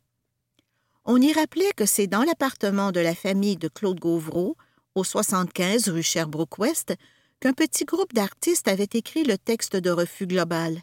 On 1.05 1.21
y 1.21 1.33
rappelait 1.33 1.73
que 1.77 1.85
c'est 1.85 2.07
dans 2.07 2.23
l'appartement 2.23 2.93
de 2.93 3.01
la 3.01 3.17
famille 3.17 3.57
de 3.57 3.67
Claude 3.67 3.99
Gauvreau 3.99 4.57
au 4.95 5.03
75 5.03 5.89
rue 5.89 6.03
Sherbrooke-Ouest, 6.03 6.95
qu'un 7.41 7.53
petit 7.53 7.85
groupe 7.85 8.13
d'artistes 8.13 8.69
avait 8.69 8.89
écrit 8.93 9.25
le 9.25 9.37
texte 9.37 9.75
de 9.75 9.91
refus 9.91 10.27
global. 10.27 10.83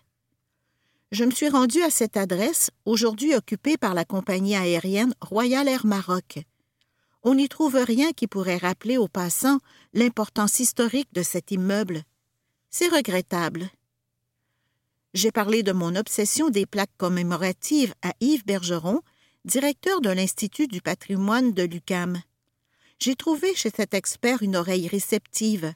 Je 1.12 1.24
me 1.24 1.32
suis 1.32 1.50
rendu 1.50 1.82
à 1.82 1.90
cette 1.90 2.18
adresse, 2.18 2.70
aujourd'hui 2.86 3.34
occupée 3.34 3.78
par 3.78 3.94
la 3.94 4.06
compagnie 4.06 4.56
aérienne 4.56 5.14
Royal 5.22 5.68
Air 5.68 5.86
Maroc. 5.86 6.40
On 7.24 7.36
n'y 7.36 7.50
trouve 7.50 7.76
rien 7.76 8.12
qui 8.12 8.28
pourrait 8.28 8.58
rappeler 8.58 8.98
aux 8.98 9.08
passants 9.08 9.60
l'importance 9.94 10.60
historique 10.60 11.12
de 11.14 11.24
cet 11.24 11.52
immeuble. 11.52 12.04
C'est 12.70 12.90
regrettable. 12.90 13.70
J'ai 15.14 15.32
parlé 15.32 15.64
de 15.64 15.72
mon 15.72 15.96
obsession 15.96 16.50
des 16.50 16.66
plaques 16.66 16.96
commémoratives 16.98 17.96
à 18.04 18.14
Yves 18.20 18.46
Bergeron, 18.46 19.02
directeur 19.46 20.02
de 20.02 20.12
l'Institut 20.12 20.68
du 20.68 20.82
patrimoine 20.82 21.54
de 21.54 21.64
l'UCAM 21.64 22.22
j'ai 23.00 23.16
trouvé 23.16 23.56
chez 23.56 23.70
cet 23.70 23.94
expert 23.94 24.44
une 24.44 24.58
oreille 24.58 24.88
réceptive. 24.88 25.74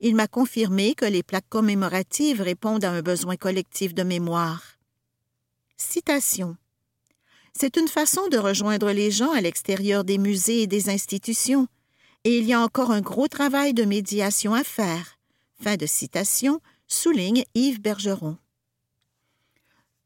Il 0.00 0.14
m'a 0.14 0.26
confirmé 0.26 0.94
que 0.94 1.06
les 1.06 1.22
plaques 1.22 1.48
commémoratives 1.48 2.42
répondent 2.42 2.84
à 2.84 2.90
un 2.90 3.02
besoin 3.02 3.36
collectif 3.36 3.94
de 3.94 4.02
mémoire. 4.02 4.76
Citation. 5.76 6.56
C'est 7.58 7.76
une 7.78 7.88
façon 7.88 8.28
de 8.28 8.36
rejoindre 8.36 8.92
les 8.92 9.10
gens 9.10 9.32
à 9.32 9.40
l'extérieur 9.40 10.04
des 10.04 10.18
musées 10.18 10.62
et 10.62 10.66
des 10.66 10.90
institutions, 10.90 11.68
et 12.24 12.38
il 12.38 12.44
y 12.44 12.52
a 12.52 12.60
encore 12.60 12.90
un 12.90 13.00
gros 13.00 13.28
travail 13.28 13.72
de 13.72 13.84
médiation 13.84 14.52
à 14.52 14.64
faire. 14.64 15.18
Fin 15.62 15.76
de 15.76 15.86
citation, 15.86 16.60
souligne 16.86 17.44
Yves 17.54 17.80
Bergeron. 17.80 18.36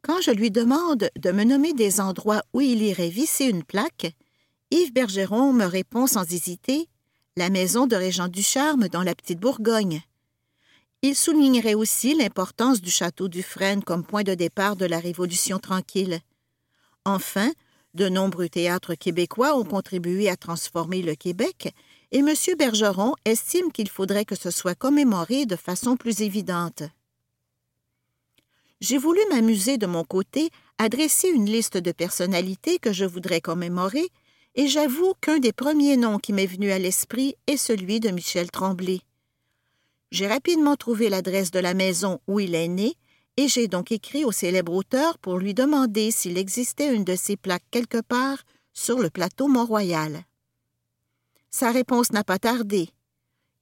Quand 0.03 0.21
je 0.21 0.31
lui 0.31 0.51
demande 0.51 1.11
de 1.17 1.31
me 1.33 1.45
nommer 1.45 1.73
des 1.73 2.01
endroits 2.01 2.43
où 2.53 2.61
il 2.61 2.83
irait 2.83 3.09
visser 3.09 3.47
une 3.47 3.65
plaque, 3.65 4.15
Yves 4.71 4.93
Bergeron 4.93 5.53
me 5.53 5.65
répond 5.65 6.07
sans 6.07 6.31
hésiter 6.33 6.89
La 7.37 7.49
maison 7.49 7.87
de 7.87 7.95
Régent 7.95 8.27
Ducharme 8.27 8.89
dans 8.89 9.05
la 9.05 9.15
petite 9.15 9.39
Bourgogne. 9.39 10.03
Il 11.03 11.15
soulignerait 11.15 11.75
aussi 11.75 12.13
l'importance 12.13 12.81
du 12.81 12.91
château 12.91 13.29
du 13.29 13.45
Frêne 13.45 13.85
comme 13.85 14.05
point 14.05 14.25
de 14.25 14.35
départ 14.35 14.75
de 14.75 14.85
la 14.85 14.99
Révolution 14.99 15.61
tranquille. 15.61 16.21
Enfin, 17.05 17.53
de 17.95 18.09
nombreux 18.09 18.49
théâtres 18.49 18.97
québécois 18.97 19.57
ont 19.57 19.65
contribué 19.65 20.29
à 20.29 20.37
transformer 20.37 21.03
le 21.03 21.15
Québec, 21.15 21.73
et 22.11 22.19
M. 22.19 22.35
Bergeron 22.59 23.15
estime 23.25 23.71
qu'il 23.71 23.89
faudrait 23.89 24.25
que 24.25 24.35
ce 24.35 24.51
soit 24.51 24.75
commémoré 24.75 25.47
de 25.47 25.55
façon 25.55 25.97
plus 25.97 26.23
évidente. 26.23 26.83
J'ai 28.81 28.99
voulu 28.99 29.21
m'amuser 29.31 29.79
de 29.79 29.87
mon 29.87 30.03
côté 30.03 30.51
à 30.79 30.89
dresser 30.89 31.29
une 31.29 31.47
liste 31.47 31.77
de 31.77 31.93
personnalités 31.93 32.81
que 32.81 32.93
je 32.93 33.05
voudrais 33.05 33.41
commémorer 33.41 34.11
et 34.55 34.69
j'avoue 34.69 35.15
qu'un 35.21 35.39
des 35.39 35.53
premiers 35.53 35.97
noms 35.97 36.19
qui 36.19 36.33
m'est 36.33 36.47
venu 36.47 36.71
à 36.71 36.79
l'esprit 36.79 37.37
est 37.47 37.57
celui 37.57 38.01
de 38.01 38.11
Michel 38.11 38.51
Tremblay. 38.51 39.01
J'ai 40.11 40.27
rapidement 40.27 40.77
trouvé 40.77 41.09
l'adresse 41.09 41.51
de 41.51 41.61
la 41.61 41.75
maison 41.75 42.21
où 42.27 42.41
il 42.41 42.55
est 42.55 42.69
né, 42.69 42.95
et 43.37 43.49
j'ai 43.49 43.69
donc 43.69 43.93
écrit 43.93 44.25
au 44.25 44.33
célèbre 44.33 44.75
auteur 44.75 45.19
pour 45.19 45.39
lui 45.39 45.55
demander 45.55 46.11
s'il 46.11 46.37
existait 46.37 46.95
une 46.95 47.05
de 47.05 47.15
ses 47.15 47.37
plaques 47.37 47.65
quelque 47.71 48.01
part 48.01 48.39
sur 48.73 48.99
le 48.99 49.09
plateau 49.09 49.47
Mont-Royal. 49.47 50.25
Sa 51.51 51.71
réponse 51.71 52.13
n'a 52.13 52.25
pas 52.25 52.39
tardé. 52.39 52.91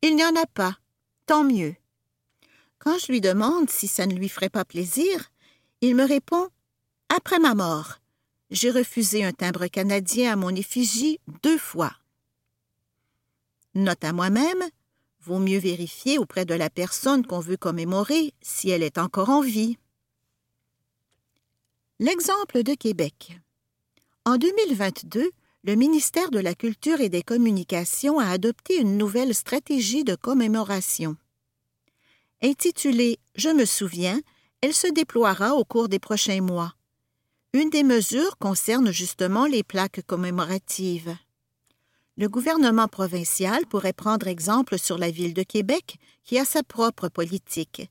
Il 0.03 0.17
n'y 0.17 0.25
en 0.25 0.37
a 0.37 0.47
pas. 0.47 0.79
Tant 1.27 1.45
mieux. 1.45 1.75
Quand 2.79 2.99
je 2.99 3.13
lui 3.13 3.21
demande 3.21 3.69
si 3.69 3.89
ça 3.89 4.07
ne 4.07 4.15
lui 4.15 4.29
ferait 4.29 4.49
pas 4.49 4.65
plaisir, 4.65 5.31
il 5.81 5.95
me 5.95 6.07
répond 6.07 6.49
Après 7.15 7.39
ma 7.39 7.55
mort 7.55 7.99
j'ai 8.51 8.71
refusé 8.71 9.25
un 9.25 9.33
timbre 9.33 9.67
canadien 9.67 10.33
à 10.33 10.37
mon 10.37 10.55
effigie 10.55 11.19
deux 11.43 11.59
fois. 11.59 11.93
Note 13.75 14.03
à 14.05 14.13
moi-même, 14.13 14.63
vaut 15.21 15.39
mieux 15.39 15.59
vérifier 15.59 16.19
auprès 16.19 16.45
de 16.45 16.55
la 16.55 16.71
personne 16.71 17.27
qu'on 17.27 17.41
veut 17.41 17.57
commémorer 17.57 18.33
si 18.41 18.71
elle 18.71 18.83
est 18.83 18.99
encore 18.99 19.29
en 19.29 19.43
vie. 19.43 19.77
L'exemple 21.99 22.63
de 22.63 22.75
Québec. 22.75 23.39
En 24.25 24.37
2022, 24.37 25.31
le 25.65 25.75
ministère 25.75 26.31
de 26.31 26.39
la 26.39 26.55
Culture 26.55 27.01
et 27.01 27.09
des 27.09 27.23
Communications 27.23 28.19
a 28.19 28.31
adopté 28.31 28.81
une 28.81 28.97
nouvelle 28.97 29.35
stratégie 29.35 30.05
de 30.05 30.15
commémoration. 30.15 31.17
Intitulée 32.43 33.19
Je 33.35 33.49
me 33.49 33.65
souviens, 33.65 34.21
elle 34.61 34.75
se 34.75 34.87
déploiera 34.87 35.55
au 35.55 35.65
cours 35.65 35.89
des 35.89 35.99
prochains 35.99 36.41
mois. 36.41 36.78
Une 37.55 37.71
des 37.71 37.83
mesures 37.83 38.37
concerne 38.37 38.91
justement 38.91 39.47
les 39.47 39.63
plaques 39.63 40.03
commémoratives. 40.07 41.17
Le 42.19 42.29
gouvernement 42.29 42.89
provincial 42.89 43.65
pourrait 43.65 43.95
prendre 43.95 44.29
exemple 44.29 44.79
sur 44.79 44.99
la 44.99 45.11
ville 45.11 45.33
de 45.33 45.43
Québec, 45.43 45.97
qui 46.25 46.39
a 46.39 46.45
sa 46.45 46.63
propre 46.63 47.09
politique. 47.09 47.89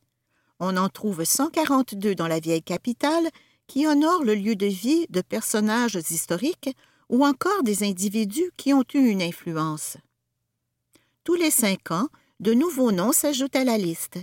On 0.59 0.77
en 0.77 0.89
trouve 0.89 1.23
142 1.23 2.13
dans 2.13 2.27
la 2.27 2.39
vieille 2.39 2.61
capitale, 2.61 3.29
qui 3.65 3.87
honorent 3.87 4.23
le 4.23 4.35
lieu 4.35 4.55
de 4.55 4.67
vie 4.67 5.07
de 5.09 5.21
personnages 5.21 5.97
historiques 6.09 6.69
ou 7.09 7.25
encore 7.25 7.63
des 7.63 7.83
individus 7.83 8.51
qui 8.57 8.73
ont 8.73 8.85
eu 8.93 9.07
une 9.07 9.23
influence. 9.23 9.97
Tous 11.23 11.35
les 11.35 11.51
cinq 11.51 11.89
ans, 11.89 12.09
de 12.39 12.53
nouveaux 12.53 12.91
noms 12.91 13.11
s'ajoutent 13.11 13.55
à 13.55 13.63
la 13.63 13.79
liste. 13.79 14.19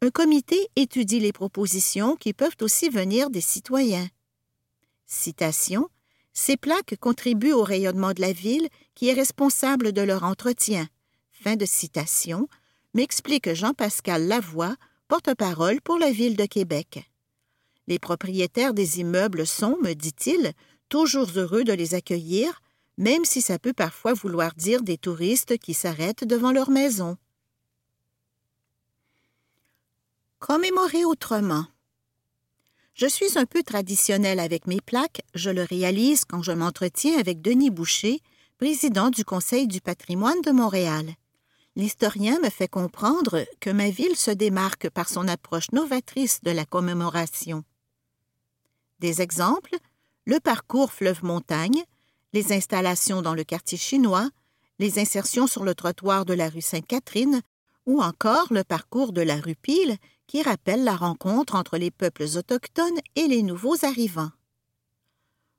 Un 0.00 0.10
comité 0.10 0.68
étudie 0.76 1.18
les 1.18 1.32
propositions 1.32 2.14
qui 2.14 2.32
peuvent 2.32 2.56
aussi 2.60 2.88
venir 2.88 3.30
des 3.30 3.40
citoyens. 3.40 4.06
Citation 5.06 5.88
Ces 6.32 6.56
plaques 6.56 6.96
contribuent 7.00 7.52
au 7.52 7.62
rayonnement 7.62 8.12
de 8.12 8.20
la 8.20 8.32
ville 8.32 8.68
qui 8.94 9.08
est 9.08 9.14
responsable 9.14 9.92
de 9.92 10.02
leur 10.02 10.24
entretien. 10.24 10.88
Fin 11.30 11.56
de 11.56 11.66
citation, 11.66 12.48
m'explique 12.94 13.52
Jean-Pascal 13.52 14.26
Lavoie, 14.26 14.76
porte-parole 15.08 15.80
pour 15.80 15.98
la 15.98 16.10
ville 16.10 16.36
de 16.36 16.46
Québec. 16.46 17.10
Les 17.86 17.98
propriétaires 17.98 18.72
des 18.72 19.00
immeubles 19.00 19.46
sont, 19.46 19.76
me 19.82 19.92
dit-il, 19.94 20.52
toujours 20.88 21.28
heureux 21.36 21.64
de 21.64 21.72
les 21.72 21.94
accueillir, 21.94 22.62
même 22.96 23.24
si 23.24 23.42
ça 23.42 23.58
peut 23.58 23.72
parfois 23.72 24.14
vouloir 24.14 24.54
dire 24.54 24.82
des 24.82 24.96
touristes 24.96 25.58
qui 25.58 25.74
s'arrêtent 25.74 26.24
devant 26.24 26.52
leur 26.52 26.70
maison. 26.70 27.18
Commémorer 30.38 31.04
autrement. 31.04 31.66
Je 32.94 33.06
suis 33.06 33.36
un 33.38 33.44
peu 33.44 33.64
traditionnel 33.64 34.38
avec 34.38 34.68
mes 34.68 34.80
plaques, 34.80 35.22
je 35.34 35.50
le 35.50 35.64
réalise 35.64 36.24
quand 36.24 36.42
je 36.42 36.52
m'entretiens 36.52 37.18
avec 37.18 37.42
Denis 37.42 37.70
Boucher, 37.70 38.20
président 38.56 39.10
du 39.10 39.24
Conseil 39.24 39.66
du 39.66 39.80
patrimoine 39.80 40.40
de 40.42 40.52
Montréal. 40.52 41.14
L'historien 41.74 42.38
me 42.38 42.50
fait 42.50 42.68
comprendre 42.68 43.44
que 43.58 43.70
ma 43.70 43.90
ville 43.90 44.14
se 44.14 44.30
démarque 44.30 44.90
par 44.90 45.08
son 45.08 45.26
approche 45.26 45.72
novatrice 45.72 46.40
de 46.44 46.52
la 46.52 46.64
commémoration. 46.64 47.64
Des 49.00 49.20
exemples 49.20 49.76
le 50.24 50.38
parcours 50.38 50.92
fleuve-montagne, 50.92 51.82
les 52.32 52.52
installations 52.52 53.22
dans 53.22 53.34
le 53.34 53.44
quartier 53.44 53.76
chinois, 53.76 54.30
les 54.78 55.00
insertions 55.00 55.48
sur 55.48 55.64
le 55.64 55.74
trottoir 55.74 56.24
de 56.24 56.32
la 56.32 56.48
rue 56.48 56.62
Sainte-Catherine, 56.62 57.42
ou 57.86 58.00
encore 58.00 58.46
le 58.50 58.64
parcours 58.64 59.12
de 59.12 59.20
la 59.20 59.36
rue 59.36 59.56
Pile, 59.56 59.96
qui 60.26 60.42
rappelle 60.42 60.84
la 60.84 60.96
rencontre 60.96 61.54
entre 61.54 61.76
les 61.76 61.90
peuples 61.90 62.26
autochtones 62.36 63.00
et 63.16 63.26
les 63.26 63.42
nouveaux 63.42 63.84
arrivants. 63.84 64.30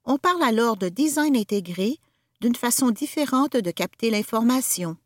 On 0.05 0.17
parle 0.17 0.43
alors 0.43 0.77
de 0.77 0.89
design 0.89 1.35
intégré, 1.35 1.99
d'une 2.41 2.55
façon 2.55 2.91
différente 2.91 3.53
de 3.53 3.71
capter 3.71 4.09
l'information. 4.09 4.97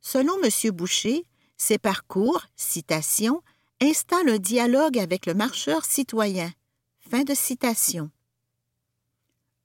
Selon 0.00 0.34
M. 0.42 0.70
Boucher, 0.70 1.26
ces 1.56 1.78
parcours, 1.78 2.42
citations, 2.56 3.42
installent 3.80 4.28
un 4.28 4.38
dialogue 4.38 4.98
avec 4.98 5.26
le 5.26 5.34
marcheur 5.34 5.84
citoyen. 5.84 6.52
Fin 7.10 7.24
de 7.24 7.34
citation. 7.34 8.10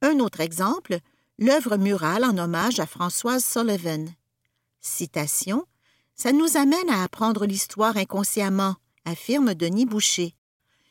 Un 0.02 0.18
autre 0.18 0.40
exemple, 0.40 0.98
l'œuvre 1.38 1.76
murale 1.76 2.24
en 2.24 2.36
hommage 2.38 2.80
à 2.80 2.86
Françoise 2.86 3.44
Sullivan. 3.44 4.08
Citation 4.80 5.66
Ça 6.14 6.32
nous 6.32 6.56
amène 6.56 6.90
à 6.90 7.02
apprendre 7.02 7.46
l'histoire 7.46 7.96
inconsciemment, 7.96 8.76
affirme 9.04 9.54
Denis 9.54 9.86
Boucher. 9.86 10.34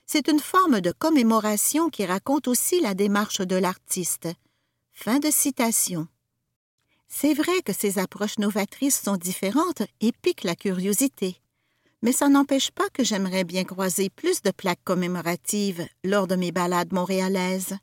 C'est 0.05 0.27
une 0.27 0.39
forme 0.39 0.82
de 0.82 0.91
commémoration 0.91 1.89
qui 1.89 2.05
raconte 2.05 2.48
aussi 2.48 2.82
la 2.82 2.93
démarche 2.93 3.41
de 3.41 3.55
l'artiste. 3.55 4.27
Fin 4.91 5.20
de 5.20 5.32
citation. 5.32 6.08
C'est 7.08 7.34
vrai 7.34 7.62
que 7.63 7.74
ces 7.74 8.00
approches 8.00 8.39
novatrices 8.39 9.01
sont 9.01 9.17
différentes 9.17 9.84
et 10.01 10.12
piquent 10.12 10.43
la 10.43 10.55
curiosité. 10.55 11.38
Mais 12.01 12.12
ça 12.12 12.27
n'empêche 12.27 12.72
pas 12.72 12.89
que 12.89 13.03
j'aimerais 13.03 13.43
bien 13.43 13.63
croiser 13.63 14.10
plus 14.10 14.41
de 14.41 14.51
plaques 14.51 14.84
commémoratives 14.84 15.88
lors 16.04 16.28
de 16.28 16.36
mes 16.36 16.52
balades 16.52 16.91
montréalaises. 16.91 17.78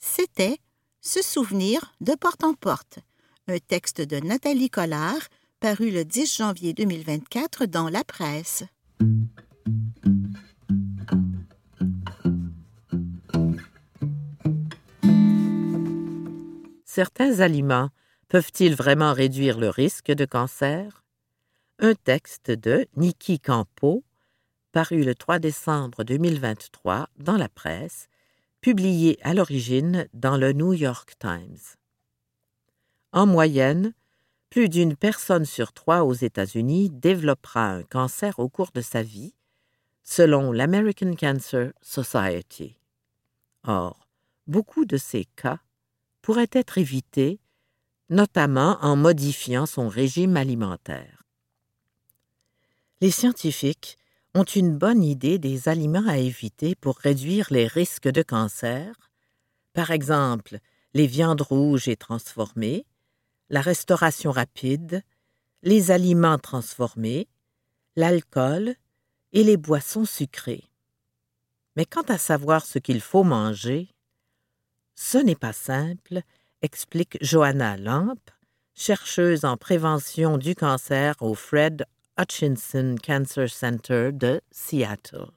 C'était 0.00 0.58
Se 1.00 1.22
souvenir 1.22 1.94
de 2.00 2.14
porte 2.14 2.44
en 2.44 2.54
porte, 2.54 2.98
un 3.46 3.58
texte 3.58 4.00
de 4.00 4.18
Nathalie 4.20 4.70
Collard 4.70 5.28
paru 5.60 5.90
le 5.90 6.04
10 6.04 6.36
janvier 6.36 6.74
2024 6.74 7.66
dans 7.66 7.88
la 7.88 8.04
presse. 8.04 8.64
Certains 16.94 17.40
aliments 17.40 17.90
peuvent-ils 18.28 18.76
vraiment 18.76 19.12
réduire 19.12 19.58
le 19.58 19.68
risque 19.68 20.12
de 20.12 20.24
cancer? 20.24 21.04
Un 21.80 21.94
texte 21.94 22.52
de 22.52 22.86
Niki 22.96 23.40
Campo, 23.40 24.04
paru 24.70 25.02
le 25.02 25.16
3 25.16 25.40
décembre 25.40 26.04
2023 26.04 27.08
dans 27.18 27.36
la 27.36 27.48
presse, 27.48 28.06
publié 28.60 29.18
à 29.22 29.34
l'origine 29.34 30.06
dans 30.14 30.36
le 30.36 30.52
New 30.52 30.72
York 30.72 31.14
Times. 31.18 31.58
En 33.12 33.26
moyenne, 33.26 33.92
plus 34.54 34.68
d'une 34.68 34.94
personne 34.94 35.44
sur 35.44 35.72
trois 35.72 36.04
aux 36.04 36.12
États-Unis 36.12 36.88
développera 36.88 37.70
un 37.70 37.82
cancer 37.82 38.38
au 38.38 38.48
cours 38.48 38.70
de 38.72 38.82
sa 38.82 39.02
vie, 39.02 39.34
selon 40.04 40.52
l'American 40.52 41.16
Cancer 41.16 41.72
Society. 41.82 42.76
Or, 43.64 44.06
beaucoup 44.46 44.84
de 44.84 44.96
ces 44.96 45.24
cas 45.24 45.58
pourraient 46.22 46.52
être 46.52 46.78
évités, 46.78 47.40
notamment 48.10 48.78
en 48.80 48.94
modifiant 48.94 49.66
son 49.66 49.88
régime 49.88 50.36
alimentaire. 50.36 51.24
Les 53.00 53.10
scientifiques 53.10 53.98
ont 54.36 54.44
une 54.44 54.78
bonne 54.78 55.02
idée 55.02 55.40
des 55.40 55.68
aliments 55.68 56.06
à 56.06 56.18
éviter 56.18 56.76
pour 56.76 56.98
réduire 56.98 57.48
les 57.50 57.66
risques 57.66 58.08
de 58.08 58.22
cancer, 58.22 59.10
par 59.72 59.90
exemple 59.90 60.58
les 60.94 61.08
viandes 61.08 61.42
rouges 61.42 61.88
et 61.88 61.96
transformées, 61.96 62.86
la 63.50 63.60
restauration 63.60 64.30
rapide, 64.30 65.02
les 65.62 65.90
aliments 65.90 66.38
transformés, 66.38 67.28
l'alcool 67.96 68.74
et 69.32 69.44
les 69.44 69.56
boissons 69.56 70.04
sucrées. 70.04 70.64
Mais 71.76 71.86
quant 71.86 72.02
à 72.02 72.18
savoir 72.18 72.64
ce 72.64 72.78
qu'il 72.78 73.00
faut 73.00 73.24
manger, 73.24 73.88
ce 74.94 75.18
n'est 75.18 75.34
pas 75.34 75.52
simple, 75.52 76.20
explique 76.62 77.18
Johanna 77.20 77.76
Lamp, 77.76 78.18
chercheuse 78.74 79.44
en 79.44 79.56
prévention 79.56 80.38
du 80.38 80.54
cancer 80.54 81.14
au 81.20 81.34
Fred 81.34 81.84
Hutchinson 82.18 82.96
Cancer 83.04 83.48
Center 83.48 84.10
de 84.12 84.40
Seattle. 84.50 85.30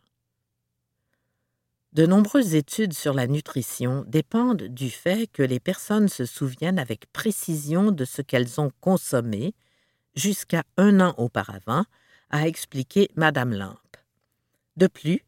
De 1.98 2.06
nombreuses 2.06 2.54
études 2.54 2.94
sur 2.94 3.16
la 3.16 3.26
nutrition 3.26 4.06
dépendent 4.06 4.62
du 4.62 4.92
fait 4.92 5.26
que 5.34 5.42
les 5.42 5.60
personnes 5.60 6.10
se 6.10 6.28
souviennent 6.28 6.78
avec 6.78 7.12
précision 7.12 7.92
de 7.92 8.06
ce 8.06 8.22
qu'elles 8.22 8.62
ont 8.62 8.72
consommé 8.82 9.56
jusqu'à 10.14 10.62
un 10.78 11.00
an 11.00 11.16
auparavant, 11.18 11.86
a 12.30 12.48
expliqué 12.48 13.10
Madame 13.16 13.52
Lampe. 13.52 13.98
De 14.76 14.86
plus, 14.86 15.26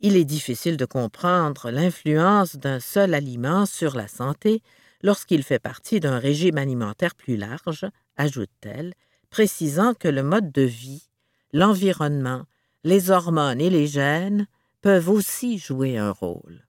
il 0.00 0.16
est 0.16 0.26
difficile 0.26 0.76
de 0.76 0.84
comprendre 0.84 1.70
l'influence 1.70 2.56
d'un 2.56 2.80
seul 2.80 3.14
aliment 3.14 3.64
sur 3.64 3.96
la 3.96 4.08
santé 4.08 4.60
lorsqu'il 5.02 5.42
fait 5.42 5.58
partie 5.58 6.00
d'un 6.00 6.18
régime 6.18 6.58
alimentaire 6.58 7.14
plus 7.14 7.38
large, 7.38 7.86
ajoute-t-elle, 8.18 8.92
précisant 9.30 9.94
que 9.94 10.08
le 10.08 10.22
mode 10.22 10.52
de 10.52 10.62
vie, 10.62 11.08
l'environnement, 11.54 12.44
les 12.84 13.10
hormones 13.10 13.62
et 13.62 13.70
les 13.70 13.86
gènes 13.86 14.46
peuvent 14.80 15.08
aussi 15.08 15.58
jouer 15.58 15.98
un 15.98 16.10
rôle. 16.10 16.66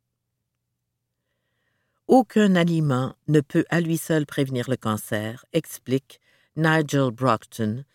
Aucun 2.08 2.56
aliment 2.56 3.16
ne 3.28 3.40
peut 3.40 3.66
à 3.70 3.82
lui 3.82 3.98
seul 3.98 4.26
prévenir 4.26 4.70
le 4.70 4.78
cancer, 4.78 5.46
explique 5.54 6.20
Nigel 6.56 7.12
Brockton, 7.12 7.86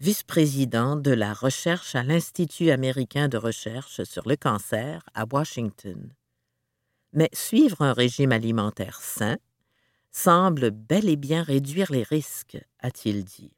vice-président 0.00 0.96
de 0.96 1.10
la 1.10 1.34
recherche 1.34 1.94
à 1.94 2.02
l'Institut 2.02 2.70
américain 2.70 3.28
de 3.28 3.36
recherche 3.36 4.02
sur 4.04 4.26
le 4.26 4.36
cancer 4.36 5.04
à 5.12 5.26
Washington. 5.30 6.10
Mais 7.12 7.28
suivre 7.34 7.82
un 7.82 7.92
régime 7.92 8.32
alimentaire 8.32 9.00
sain 9.02 9.36
semble 10.10 10.70
bel 10.70 11.08
et 11.08 11.16
bien 11.16 11.42
réduire 11.42 11.92
les 11.92 12.02
risques, 12.02 12.58
a-t-il 12.80 13.24
dit. 13.24 13.52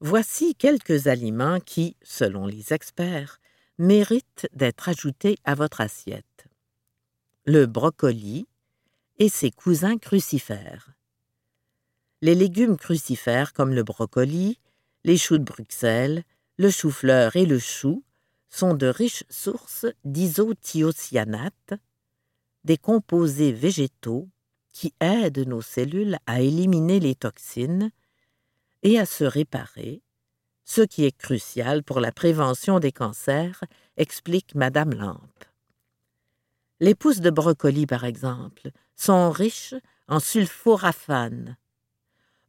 Voici 0.00 0.54
quelques 0.54 1.06
aliments 1.06 1.60
qui, 1.60 1.96
selon 2.02 2.46
les 2.46 2.72
experts, 2.72 3.40
méritent 3.80 4.46
d'être 4.52 4.90
ajoutés 4.90 5.38
à 5.44 5.54
votre 5.54 5.80
assiette. 5.80 6.44
Le 7.46 7.64
brocoli 7.64 8.46
et 9.18 9.30
ses 9.30 9.50
cousins 9.50 9.96
crucifères. 9.96 10.92
Les 12.20 12.34
légumes 12.34 12.76
crucifères 12.76 13.54
comme 13.54 13.72
le 13.72 13.82
brocoli, 13.82 14.58
les 15.04 15.16
choux 15.16 15.38
de 15.38 15.44
Bruxelles, 15.44 16.24
le 16.58 16.70
chou-fleur 16.70 17.36
et 17.36 17.46
le 17.46 17.58
chou 17.58 18.04
sont 18.50 18.74
de 18.74 18.86
riches 18.86 19.24
sources 19.30 19.86
d'isothiocyanate, 20.04 21.72
des 22.64 22.76
composés 22.76 23.52
végétaux 23.52 24.28
qui 24.74 24.92
aide 25.00 25.38
nos 25.48 25.62
cellules 25.62 26.18
à 26.26 26.42
éliminer 26.42 27.00
les 27.00 27.14
toxines 27.14 27.90
et 28.82 28.98
à 28.98 29.06
se 29.06 29.24
réparer, 29.24 30.02
ce 30.70 30.82
qui 30.82 31.04
est 31.04 31.18
crucial 31.18 31.82
pour 31.82 31.98
la 31.98 32.12
prévention 32.12 32.78
des 32.78 32.92
cancers, 32.92 33.64
explique 33.96 34.54
Madame 34.54 34.94
Lampe. 34.94 35.44
Les 36.78 36.94
pousses 36.94 37.20
de 37.20 37.30
brocoli, 37.30 37.86
par 37.86 38.04
exemple, 38.04 38.70
sont 38.94 39.32
riches 39.32 39.74
en 40.06 40.20
sulforaphane, 40.20 41.56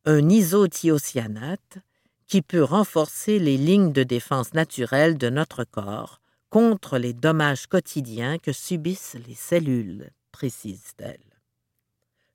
un 0.06 0.30
isothiocyanate 0.30 1.80
qui 2.28 2.44
peut 2.44 2.64
renforcer 2.64 3.40
les 3.40 3.58
lignes 3.58 3.92
de 3.92 4.04
défense 4.04 4.54
naturelles 4.54 5.18
de 5.18 5.32
notre 5.32 5.64
corps 5.64 6.22
contre 6.52 7.00
les 7.00 7.14
dommages 7.14 7.66
quotidiens 7.66 8.38
que 8.38 8.52
subissent 8.52 9.18
les 9.28 9.34
cellules, 9.34 10.12
précise-t-elle. 10.32 11.42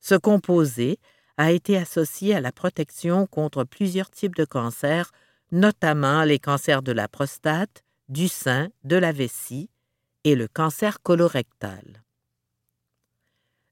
Ce 0.01 0.17
composé 0.17 0.99
a 1.37 1.53
été 1.53 1.77
associé 1.77 2.35
à 2.35 2.41
la 2.41 2.51
protection 2.51 3.29
contre 3.29 3.63
plusieurs 3.63 4.11
types 4.11 4.35
de 4.35 4.45
cancers, 4.45 5.13
notamment 5.53 6.25
les 6.25 6.39
cancers 6.39 6.83
de 6.83 6.93
la 6.93 7.09
prostate, 7.09 7.85
du 8.09 8.29
sein, 8.29 8.69
de 8.85 8.97
la 8.97 9.13
vessie 9.13 9.71
et 10.25 10.35
le 10.35 10.49
cancer 10.49 11.03
colorectal. 11.03 12.03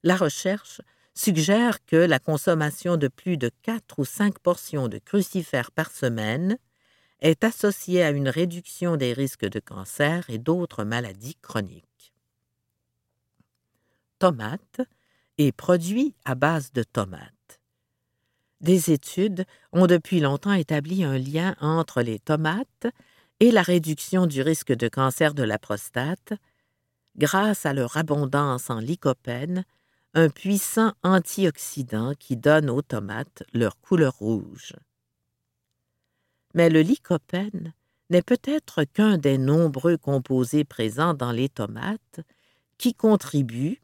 La 0.02 0.16
recherche 0.16 0.80
suggère 1.14 1.84
que 1.84 1.96
la 1.96 2.18
consommation 2.18 2.96
de 2.96 3.08
plus 3.08 3.36
de 3.36 3.50
4 3.62 3.98
ou 3.98 4.04
5 4.04 4.38
portions 4.38 4.88
de 4.88 4.98
crucifères 4.98 5.70
par 5.70 5.90
semaine 5.90 6.58
est 7.20 7.44
associée 7.44 8.02
à 8.02 8.10
une 8.10 8.28
réduction 8.28 8.96
des 8.96 9.12
risques 9.12 9.48
de 9.48 9.60
cancer 9.60 10.28
et 10.28 10.38
d'autres 10.38 10.84
maladies 10.84 11.36
chroniques. 11.40 12.12
Tomates 14.18 14.82
et 15.38 15.52
produits 15.52 16.14
à 16.24 16.34
base 16.34 16.72
de 16.72 16.82
tomates. 16.82 17.43
Des 18.64 18.90
études 18.90 19.44
ont 19.72 19.86
depuis 19.86 20.20
longtemps 20.20 20.54
établi 20.54 21.04
un 21.04 21.18
lien 21.18 21.54
entre 21.60 22.00
les 22.00 22.18
tomates 22.18 22.86
et 23.38 23.50
la 23.50 23.60
réduction 23.60 24.26
du 24.26 24.40
risque 24.40 24.72
de 24.72 24.88
cancer 24.88 25.34
de 25.34 25.42
la 25.42 25.58
prostate 25.58 26.32
grâce 27.18 27.66
à 27.66 27.74
leur 27.74 27.98
abondance 27.98 28.70
en 28.70 28.78
lycopène, 28.78 29.66
un 30.14 30.30
puissant 30.30 30.94
antioxydant 31.02 32.14
qui 32.18 32.38
donne 32.38 32.70
aux 32.70 32.80
tomates 32.80 33.42
leur 33.52 33.78
couleur 33.82 34.14
rouge. 34.14 34.72
Mais 36.54 36.70
le 36.70 36.80
lycopène 36.80 37.74
n'est 38.08 38.22
peut-être 38.22 38.84
qu'un 38.84 39.18
des 39.18 39.36
nombreux 39.36 39.98
composés 39.98 40.64
présents 40.64 41.12
dans 41.12 41.32
les 41.32 41.50
tomates 41.50 42.20
qui 42.78 42.94
contribuent 42.94 43.82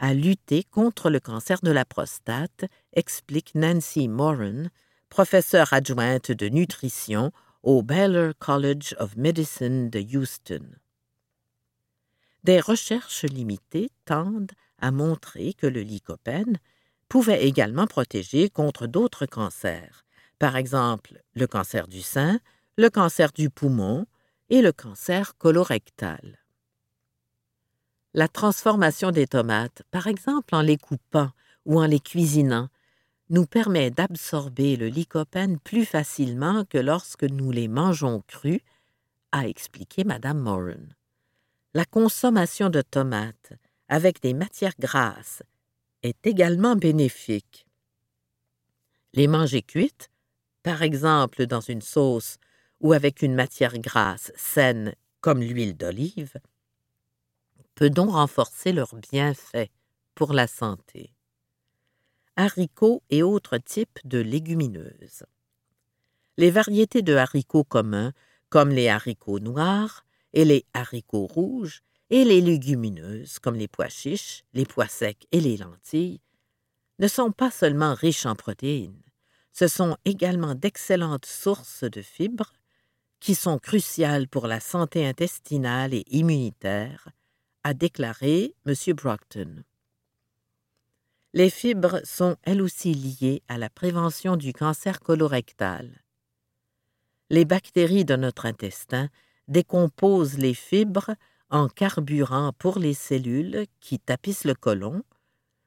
à 0.00 0.14
lutter 0.14 0.64
contre 0.64 1.10
le 1.10 1.20
cancer 1.20 1.60
de 1.62 1.70
la 1.70 1.84
prostate, 1.84 2.64
explique 2.94 3.54
Nancy 3.54 4.08
Moran, 4.08 4.64
professeure 5.10 5.74
adjointe 5.74 6.32
de 6.32 6.48
nutrition 6.48 7.32
au 7.62 7.82
Baylor 7.82 8.32
College 8.38 8.96
of 8.98 9.16
Medicine 9.16 9.90
de 9.90 10.00
Houston. 10.00 10.64
Des 12.44 12.60
recherches 12.60 13.24
limitées 13.24 13.90
tendent 14.06 14.52
a 14.78 14.90
montré 14.90 15.52
que 15.52 15.66
le 15.66 15.82
lycopène 15.82 16.58
pouvait 17.10 17.44
également 17.46 17.86
protéger 17.86 18.48
contre 18.48 18.86
d'autres 18.86 19.26
cancers, 19.26 20.06
par 20.38 20.56
exemple 20.56 21.22
le 21.34 21.46
cancer 21.46 21.86
du 21.86 22.00
sein, 22.00 22.40
le 22.78 22.88
cancer 22.88 23.32
du 23.32 23.50
poumon 23.50 24.06
et 24.48 24.62
le 24.62 24.72
cancer 24.72 25.36
colorectal. 25.36 26.39
La 28.12 28.26
transformation 28.26 29.12
des 29.12 29.28
tomates, 29.28 29.82
par 29.92 30.08
exemple 30.08 30.54
en 30.54 30.62
les 30.62 30.76
coupant 30.76 31.30
ou 31.64 31.80
en 31.80 31.86
les 31.86 32.00
cuisinant, 32.00 32.68
nous 33.28 33.46
permet 33.46 33.92
d'absorber 33.92 34.74
le 34.74 34.88
lycopène 34.88 35.60
plus 35.60 35.84
facilement 35.84 36.64
que 36.64 36.78
lorsque 36.78 37.22
nous 37.22 37.52
les 37.52 37.68
mangeons 37.68 38.22
crus, 38.26 38.60
a 39.30 39.46
expliqué 39.46 40.02
Madame 40.02 40.40
Moran. 40.40 40.88
La 41.72 41.84
consommation 41.84 42.68
de 42.68 42.82
tomates 42.82 43.52
avec 43.88 44.20
des 44.20 44.34
matières 44.34 44.74
grasses 44.80 45.44
est 46.02 46.26
également 46.26 46.74
bénéfique. 46.74 47.64
Les 49.14 49.28
manger 49.28 49.62
cuites, 49.62 50.10
par 50.64 50.82
exemple 50.82 51.46
dans 51.46 51.60
une 51.60 51.82
sauce 51.82 52.38
ou 52.80 52.92
avec 52.92 53.22
une 53.22 53.36
matière 53.36 53.78
grasse 53.78 54.32
saine 54.34 54.94
comme 55.20 55.40
l'huile 55.40 55.76
d'olive, 55.76 56.40
peut 57.80 57.88
donc 57.88 58.10
renforcer 58.10 58.72
leurs 58.72 58.94
bienfaits 58.94 59.70
pour 60.14 60.34
la 60.34 60.46
santé. 60.46 61.14
Haricots 62.36 63.02
et 63.08 63.22
autres 63.22 63.56
types 63.56 63.98
de 64.04 64.18
légumineuses. 64.18 65.24
Les 66.36 66.50
variétés 66.50 67.00
de 67.00 67.14
haricots 67.14 67.64
communs, 67.64 68.12
comme 68.50 68.68
les 68.68 68.90
haricots 68.90 69.40
noirs 69.40 70.04
et 70.34 70.44
les 70.44 70.66
haricots 70.74 71.26
rouges, 71.26 71.80
et 72.10 72.24
les 72.24 72.42
légumineuses, 72.42 73.38
comme 73.38 73.56
les 73.56 73.68
pois 73.68 73.88
chiches, 73.88 74.44
les 74.52 74.66
pois 74.66 74.88
secs 74.88 75.26
et 75.32 75.40
les 75.40 75.56
lentilles, 75.56 76.20
ne 76.98 77.08
sont 77.08 77.32
pas 77.32 77.50
seulement 77.50 77.94
riches 77.94 78.26
en 78.26 78.34
protéines, 78.34 79.02
ce 79.52 79.68
sont 79.68 79.96
également 80.04 80.54
d'excellentes 80.54 81.24
sources 81.24 81.84
de 81.84 82.02
fibres 82.02 82.52
qui 83.20 83.34
sont 83.34 83.58
cruciales 83.58 84.28
pour 84.28 84.48
la 84.48 84.60
santé 84.60 85.06
intestinale 85.06 85.94
et 85.94 86.04
immunitaire, 86.10 87.08
a 87.64 87.74
déclaré 87.74 88.54
M. 88.66 88.74
Brockton. 88.94 89.64
Les 91.32 91.50
fibres 91.50 92.00
sont 92.04 92.36
elles 92.42 92.62
aussi 92.62 92.94
liées 92.94 93.42
à 93.48 93.58
la 93.58 93.70
prévention 93.70 94.36
du 94.36 94.52
cancer 94.52 95.00
colorectal. 95.00 96.02
Les 97.28 97.44
bactéries 97.44 98.04
de 98.04 98.16
notre 98.16 98.46
intestin 98.46 99.08
décomposent 99.46 100.38
les 100.38 100.54
fibres 100.54 101.14
en 101.50 101.68
carburant 101.68 102.52
pour 102.58 102.78
les 102.78 102.94
cellules 102.94 103.66
qui 103.80 103.98
tapissent 103.98 104.44
le 104.44 104.54
côlon, 104.54 105.02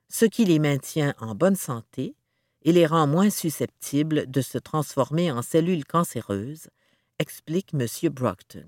ce 0.09 0.25
qui 0.25 0.45
les 0.45 0.59
maintient 0.59 1.13
en 1.19 1.35
bonne 1.35 1.55
santé 1.55 2.15
et 2.63 2.71
les 2.71 2.85
rend 2.85 3.07
moins 3.07 3.29
susceptibles 3.29 4.29
de 4.29 4.41
se 4.41 4.57
transformer 4.57 5.31
en 5.31 5.41
cellules 5.41 5.85
cancéreuses, 5.85 6.69
explique 7.19 7.73
M. 7.73 7.87
Brockton. 8.09 8.67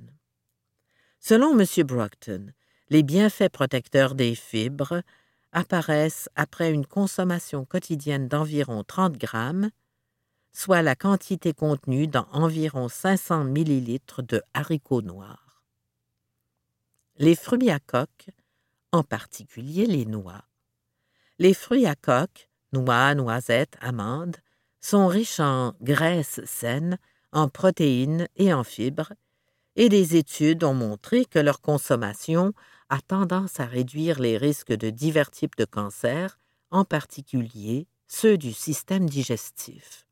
Selon 1.19 1.57
M. 1.59 1.65
Brockton, 1.85 2.53
les 2.89 3.03
bienfaits 3.03 3.49
protecteurs 3.49 4.15
des 4.15 4.35
fibres 4.35 5.01
apparaissent 5.51 6.29
après 6.35 6.71
une 6.71 6.85
consommation 6.85 7.65
quotidienne 7.65 8.27
d'environ 8.27 8.83
30 8.83 9.17
grammes, 9.17 9.69
soit 10.51 10.81
la 10.81 10.95
quantité 10.95 11.53
contenue 11.53 12.07
dans 12.07 12.27
environ 12.31 12.87
500 12.87 13.45
millilitres 13.45 14.21
de 14.21 14.41
haricots 14.53 15.01
noirs. 15.01 15.63
Les 17.17 17.35
fruits 17.35 17.69
à 17.69 17.79
coque, 17.79 18.27
en 18.91 19.03
particulier 19.03 19.85
les 19.85 20.05
noix. 20.05 20.43
Les 21.39 21.53
fruits 21.53 21.85
à 21.85 21.95
coque, 21.95 22.49
noix, 22.71 23.15
noisettes, 23.15 23.77
amandes, 23.81 24.37
sont 24.79 25.07
riches 25.07 25.39
en 25.39 25.73
graisses 25.81 26.41
saines, 26.45 26.97
en 27.31 27.49
protéines 27.49 28.27
et 28.35 28.53
en 28.53 28.63
fibres, 28.63 29.13
et 29.75 29.89
des 29.89 30.15
études 30.15 30.63
ont 30.63 30.73
montré 30.73 31.25
que 31.25 31.39
leur 31.39 31.61
consommation 31.61 32.53
a 32.89 33.01
tendance 33.01 33.59
à 33.59 33.65
réduire 33.65 34.19
les 34.19 34.37
risques 34.37 34.73
de 34.73 34.89
divers 34.89 35.31
types 35.31 35.57
de 35.57 35.65
cancers, 35.65 36.37
en 36.71 36.85
particulier 36.85 37.87
ceux 38.07 38.37
du 38.37 38.53
système 38.53 39.09
digestif. 39.09 40.05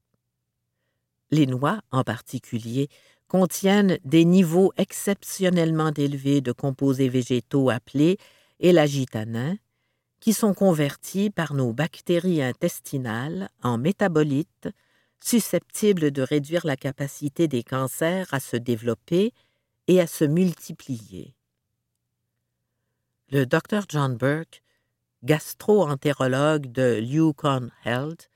Les 1.31 1.45
noix, 1.45 1.81
en 1.91 2.03
particulier, 2.03 2.89
contiennent 3.27 3.97
des 4.03 4.25
niveaux 4.25 4.71
exceptionnellement 4.77 5.91
élevés 5.93 6.41
de 6.41 6.51
composés 6.51 7.09
végétaux 7.09 7.69
appelés 7.69 8.17
élagitanins, 8.59 9.57
qui 10.19 10.33
sont 10.33 10.53
convertis 10.53 11.29
par 11.29 11.53
nos 11.53 11.73
bactéries 11.73 12.41
intestinales 12.41 13.49
en 13.61 13.77
métabolites 13.77 14.69
susceptibles 15.19 16.11
de 16.11 16.21
réduire 16.21 16.65
la 16.65 16.77
capacité 16.77 17.47
des 17.47 17.63
cancers 17.63 18.33
à 18.33 18.39
se 18.39 18.55
développer 18.55 19.33
et 19.87 19.99
à 19.99 20.07
se 20.07 20.23
multiplier. 20.23 21.35
Le 23.33 23.47
Dr 23.47 23.85
John 23.89 24.15
Burke, 24.15 24.61
gastro-entérologue 25.23 26.71
de 26.71 26.99
Yukon 27.01 27.71
Health, 27.83 28.29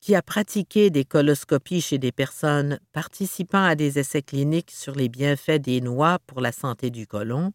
qui 0.00 0.14
a 0.14 0.22
pratiqué 0.22 0.90
des 0.90 1.04
coloscopies 1.04 1.80
chez 1.80 1.98
des 1.98 2.12
personnes 2.12 2.78
participant 2.92 3.64
à 3.64 3.74
des 3.74 3.98
essais 3.98 4.22
cliniques 4.22 4.70
sur 4.70 4.94
les 4.94 5.08
bienfaits 5.08 5.58
des 5.60 5.80
noix 5.80 6.20
pour 6.28 6.40
la 6.40 6.52
santé 6.52 6.90
du 6.90 7.08
côlon, 7.08 7.52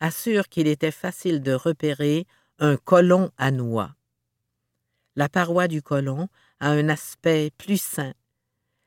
assure 0.00 0.50
qu'il 0.50 0.66
était 0.66 0.90
facile 0.90 1.40
de 1.40 1.54
repérer 1.54 2.26
un 2.58 2.76
côlon 2.76 3.30
à 3.38 3.50
noix. 3.50 3.94
La 5.14 5.30
paroi 5.30 5.66
du 5.66 5.80
côlon 5.80 6.28
a 6.60 6.72
un 6.72 6.90
aspect 6.90 7.50
plus 7.56 7.80
sain. 7.80 8.12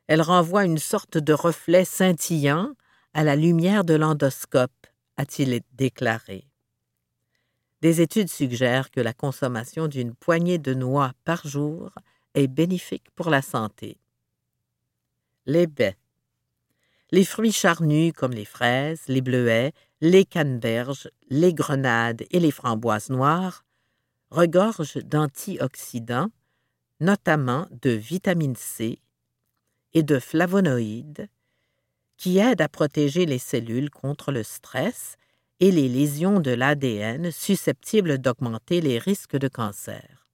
Elle 0.06 0.22
renvoie 0.22 0.64
une 0.64 0.78
sorte 0.78 1.18
de 1.18 1.34
reflet 1.34 1.86
scintillant 1.86 2.76
à 3.16 3.24
la 3.24 3.36
lumière 3.36 3.84
de 3.84 3.96
l'endoscope, 3.96 4.86
a-t-il 5.18 5.62
déclaré. 5.74 6.49
Des 7.82 8.02
études 8.02 8.30
suggèrent 8.30 8.92
que 8.92 9.00
la 9.00 9.14
consommation 9.14 9.88
d'une 9.88 10.14
poignée 10.14 10.58
de 10.58 10.74
noix 10.74 11.14
par 11.24 11.48
jour 11.48 11.92
est 12.34 12.48
bénéfique 12.48 13.10
pour 13.16 13.30
la 13.30 13.42
santé. 13.42 13.98
Les 15.46 15.66
baies. 15.66 15.98
Les 17.12 17.24
fruits 17.24 17.54
charnus 17.54 18.14
comme 18.14 18.34
les 18.34 18.46
fraises, 18.46 19.02
les 19.08 19.22
bleuets, 19.22 19.72
les 20.02 20.26
canneberges, 20.26 21.10
les 21.30 21.54
grenades 21.54 22.24
et 22.32 22.40
les 22.40 22.52
framboises 22.52 23.10
noires 23.10 23.64
regorgent 24.30 25.04
d'antioxydants, 25.04 26.30
notamment 27.00 27.66
de 27.72 27.92
vitamine 27.92 28.56
C 28.56 29.00
et 29.94 30.04
de 30.04 30.20
flavonoïdes, 30.20 31.30
qui 32.18 32.38
aident 32.38 32.62
à 32.62 32.70
protéger 32.70 33.26
les 33.26 33.40
cellules 33.40 33.90
contre 33.90 34.32
le 34.32 34.44
stress 34.44 35.16
et 35.60 35.72
les 35.72 35.90
lésions 35.90 36.40
de 36.40 36.52
l'ADN 36.52 37.32
susceptibles 37.32 38.18
d'augmenter 38.18 38.82
les 38.82 38.98
risques 38.98 39.38
de 39.38 39.48
cancer. 39.48 40.28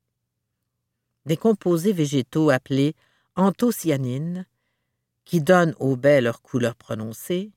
Des 1.25 1.37
composés 1.37 1.93
végétaux 1.93 2.51
appelés 2.51 2.95
anthocyanines, 3.35 4.45
qui 5.25 5.41
donnent 5.41 5.75
aux 5.79 5.95
baies 5.95 6.21
leur 6.21 6.41
couleur 6.41 6.75
prononcée, 6.75 7.51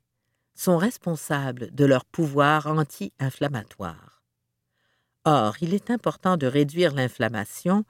sont 0.54 0.78
responsables 0.78 1.72
de 1.74 1.85
leur 1.85 2.04
pouvoir 2.04 2.66
anti-inflammatoire. 2.66 4.22
Or, 5.24 5.57
il 5.61 5.74
est 5.74 5.90
important 5.90 6.37
de 6.37 6.46
réduire 6.46 6.94
l'inflammation 6.94 7.85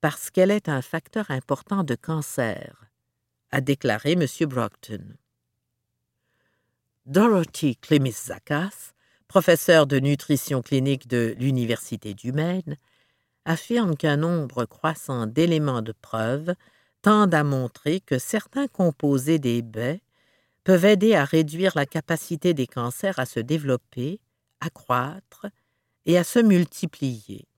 parce 0.00 0.30
qu'elle 0.30 0.50
est 0.50 0.68
un 0.68 0.80
facteur 0.80 1.30
important 1.30 1.82
de 1.82 1.96
cancer, 1.96 2.90
a 3.50 3.60
déclaré 3.60 4.12
M. 4.12 4.26
Brockton. 4.48 5.16
Dorothy 7.06 7.76
Klimis-Zakas, 7.76 8.93
professeure 9.34 9.88
de 9.88 9.98
nutrition 9.98 10.62
clinique 10.62 11.08
de 11.08 11.34
l'Université 11.40 12.14
du 12.14 12.30
Maine, 12.30 12.76
affirme 13.44 13.96
qu'un 13.96 14.16
nombre 14.16 14.64
croissant 14.64 15.26
d'éléments 15.26 15.82
de 15.82 15.90
preuve 15.90 16.54
tendent 17.02 17.34
à 17.34 17.42
montrer 17.42 17.98
que 17.98 18.20
certains 18.20 18.68
composés 18.68 19.40
des 19.40 19.60
baies 19.60 20.02
peuvent 20.62 20.84
aider 20.84 21.16
à 21.16 21.24
réduire 21.24 21.72
la 21.74 21.84
capacité 21.84 22.54
des 22.54 22.68
cancers 22.68 23.18
à 23.18 23.26
se 23.26 23.40
développer, 23.40 24.20
à 24.60 24.70
croître 24.70 25.46
et 26.06 26.16
à 26.16 26.22
se 26.22 26.38
multiplier. 26.38 27.48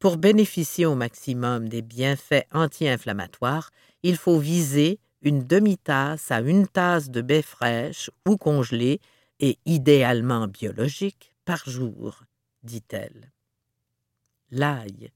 Pour 0.00 0.16
bénéficier 0.16 0.84
au 0.84 0.96
maximum 0.96 1.68
des 1.68 1.82
bienfaits 1.82 2.48
anti-inflammatoires, 2.50 3.70
il 4.02 4.16
faut 4.16 4.40
viser 4.40 4.98
une 5.20 5.44
demi-tasse 5.44 6.32
à 6.32 6.40
une 6.40 6.66
tasse 6.66 7.08
de 7.08 7.20
baies 7.20 7.40
fraîches 7.40 8.10
ou 8.26 8.36
congelées 8.36 9.00
et 9.42 9.58
idéalement 9.66 10.46
biologiques 10.46 11.34
par 11.44 11.68
jour, 11.68 12.22
dit-elle. 12.62 13.32
L'ail. 14.50 15.12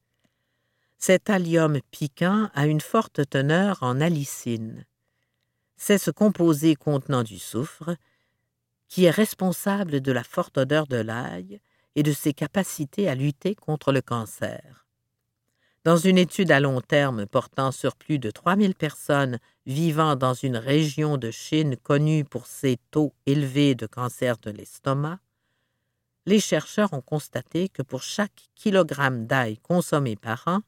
Cet 0.99 1.31
allium 1.31 1.81
piquant 1.91 2.51
a 2.53 2.67
une 2.67 2.81
forte 2.81 3.29
teneur 3.31 3.83
en 3.83 4.01
allicine. 4.01 4.85
C'est 5.77 5.99
ce 5.99 6.11
composé 6.11 6.75
contenant 6.75 7.23
du 7.23 7.39
soufre 7.39 7.97
qui 8.89 9.05
est 9.05 9.11
responsable 9.11 10.01
de 10.01 10.13
la 10.13 10.25
forte 10.25 10.59
odeur 10.59 10.87
de 10.87 10.97
l'ail 10.97 11.61
et 11.95 12.03
de 12.03 12.13
ses 12.13 12.33
capacités 12.33 13.09
à 13.09 13.15
lutter 13.15 13.55
contre 13.55 13.93
le 13.93 14.01
cancer. 14.01 14.86
Dans 15.87 15.97
une 15.97 16.19
étude 16.19 16.51
à 16.51 16.59
long 16.59 16.81
terme 16.81 17.27
portant 17.27 17.71
sur 17.71 17.95
plus 17.95 18.19
de 18.19 18.33
3000 18.33 18.75
personnes 18.75 19.39
vivant 19.67 20.17
dans 20.17 20.35
une 20.35 20.57
région 20.57 21.17
de 21.17 21.31
Chine 21.31 21.77
connue 21.77 22.25
pour 22.25 22.49
ses 22.49 22.79
taux 22.91 23.15
élevés 23.25 23.77
de 23.77 23.87
cancer 23.87 24.37
de 24.39 24.51
l'estomac, 24.51 25.21
les 26.27 26.41
chercheurs 26.41 26.93
ont 26.93 27.03
constaté 27.03 27.69
que 27.69 27.83
pour 27.83 28.03
chaque 28.03 28.49
kilogramme 28.57 29.29
d'ail 29.29 29.59
consommé 29.59 30.17
par 30.17 30.43
an, 30.49 30.59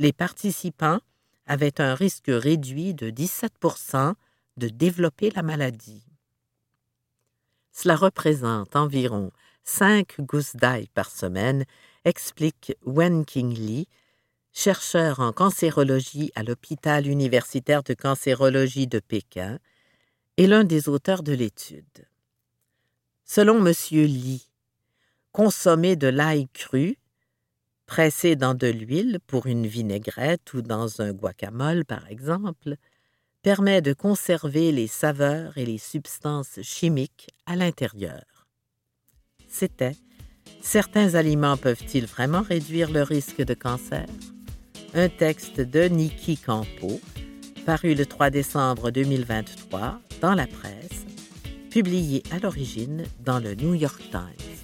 les 0.00 0.12
participants 0.12 0.98
avaient 1.46 1.80
un 1.80 1.94
risque 1.94 2.26
réduit 2.26 2.94
de 2.94 3.10
17% 3.10 4.14
de 4.56 4.68
développer 4.68 5.30
la 5.30 5.42
maladie. 5.42 6.04
Cela 7.70 7.94
représente 7.94 8.74
environ 8.74 9.30
5 9.62 10.20
gousses 10.22 10.56
d'ail 10.56 10.88
par 10.94 11.12
semaine, 11.12 11.64
explique 12.04 12.76
Wen 12.84 13.24
King 13.24 13.54
Lee, 13.54 13.86
chercheur 14.52 15.20
en 15.20 15.32
cancérologie 15.32 16.30
à 16.34 16.42
l'hôpital 16.42 17.06
universitaire 17.06 17.82
de 17.82 17.94
cancérologie 17.94 18.86
de 18.86 19.00
Pékin, 19.00 19.58
et 20.36 20.46
l'un 20.46 20.64
des 20.64 20.88
auteurs 20.88 21.22
de 21.22 21.32
l'étude. 21.32 22.06
Selon 23.24 23.64
M. 23.64 23.72
Lee, 23.92 24.48
consommer 25.30 25.96
de 25.96 26.08
l'ail 26.08 26.48
cru, 26.48 26.98
pressé 27.86 28.36
dans 28.36 28.54
de 28.54 28.66
l'huile 28.66 29.18
pour 29.26 29.46
une 29.46 29.66
vinaigrette 29.66 30.54
ou 30.54 30.62
dans 30.62 31.00
un 31.00 31.12
guacamole 31.12 31.84
par 31.84 32.06
exemple, 32.08 32.76
permet 33.42 33.82
de 33.82 33.92
conserver 33.92 34.72
les 34.72 34.86
saveurs 34.86 35.58
et 35.58 35.66
les 35.66 35.78
substances 35.78 36.60
chimiques 36.62 37.28
à 37.46 37.56
l'intérieur. 37.56 38.46
C'était 39.48 39.96
Certains 40.62 41.16
aliments 41.16 41.56
peuvent-ils 41.56 42.06
vraiment 42.06 42.42
réduire 42.42 42.90
le 42.90 43.02
risque 43.02 43.42
de 43.42 43.54
cancer? 43.54 44.06
Un 44.94 45.08
texte 45.08 45.60
de 45.60 45.88
Niki 45.88 46.36
Campo, 46.36 47.00
paru 47.64 47.94
le 47.94 48.04
3 48.04 48.30
décembre 48.30 48.90
2023 48.90 50.00
dans 50.20 50.34
la 50.34 50.46
presse, 50.46 51.06
publié 51.70 52.22
à 52.30 52.38
l'origine 52.38 53.04
dans 53.24 53.38
le 53.38 53.54
New 53.54 53.74
York 53.74 54.02
Times. 54.10 54.61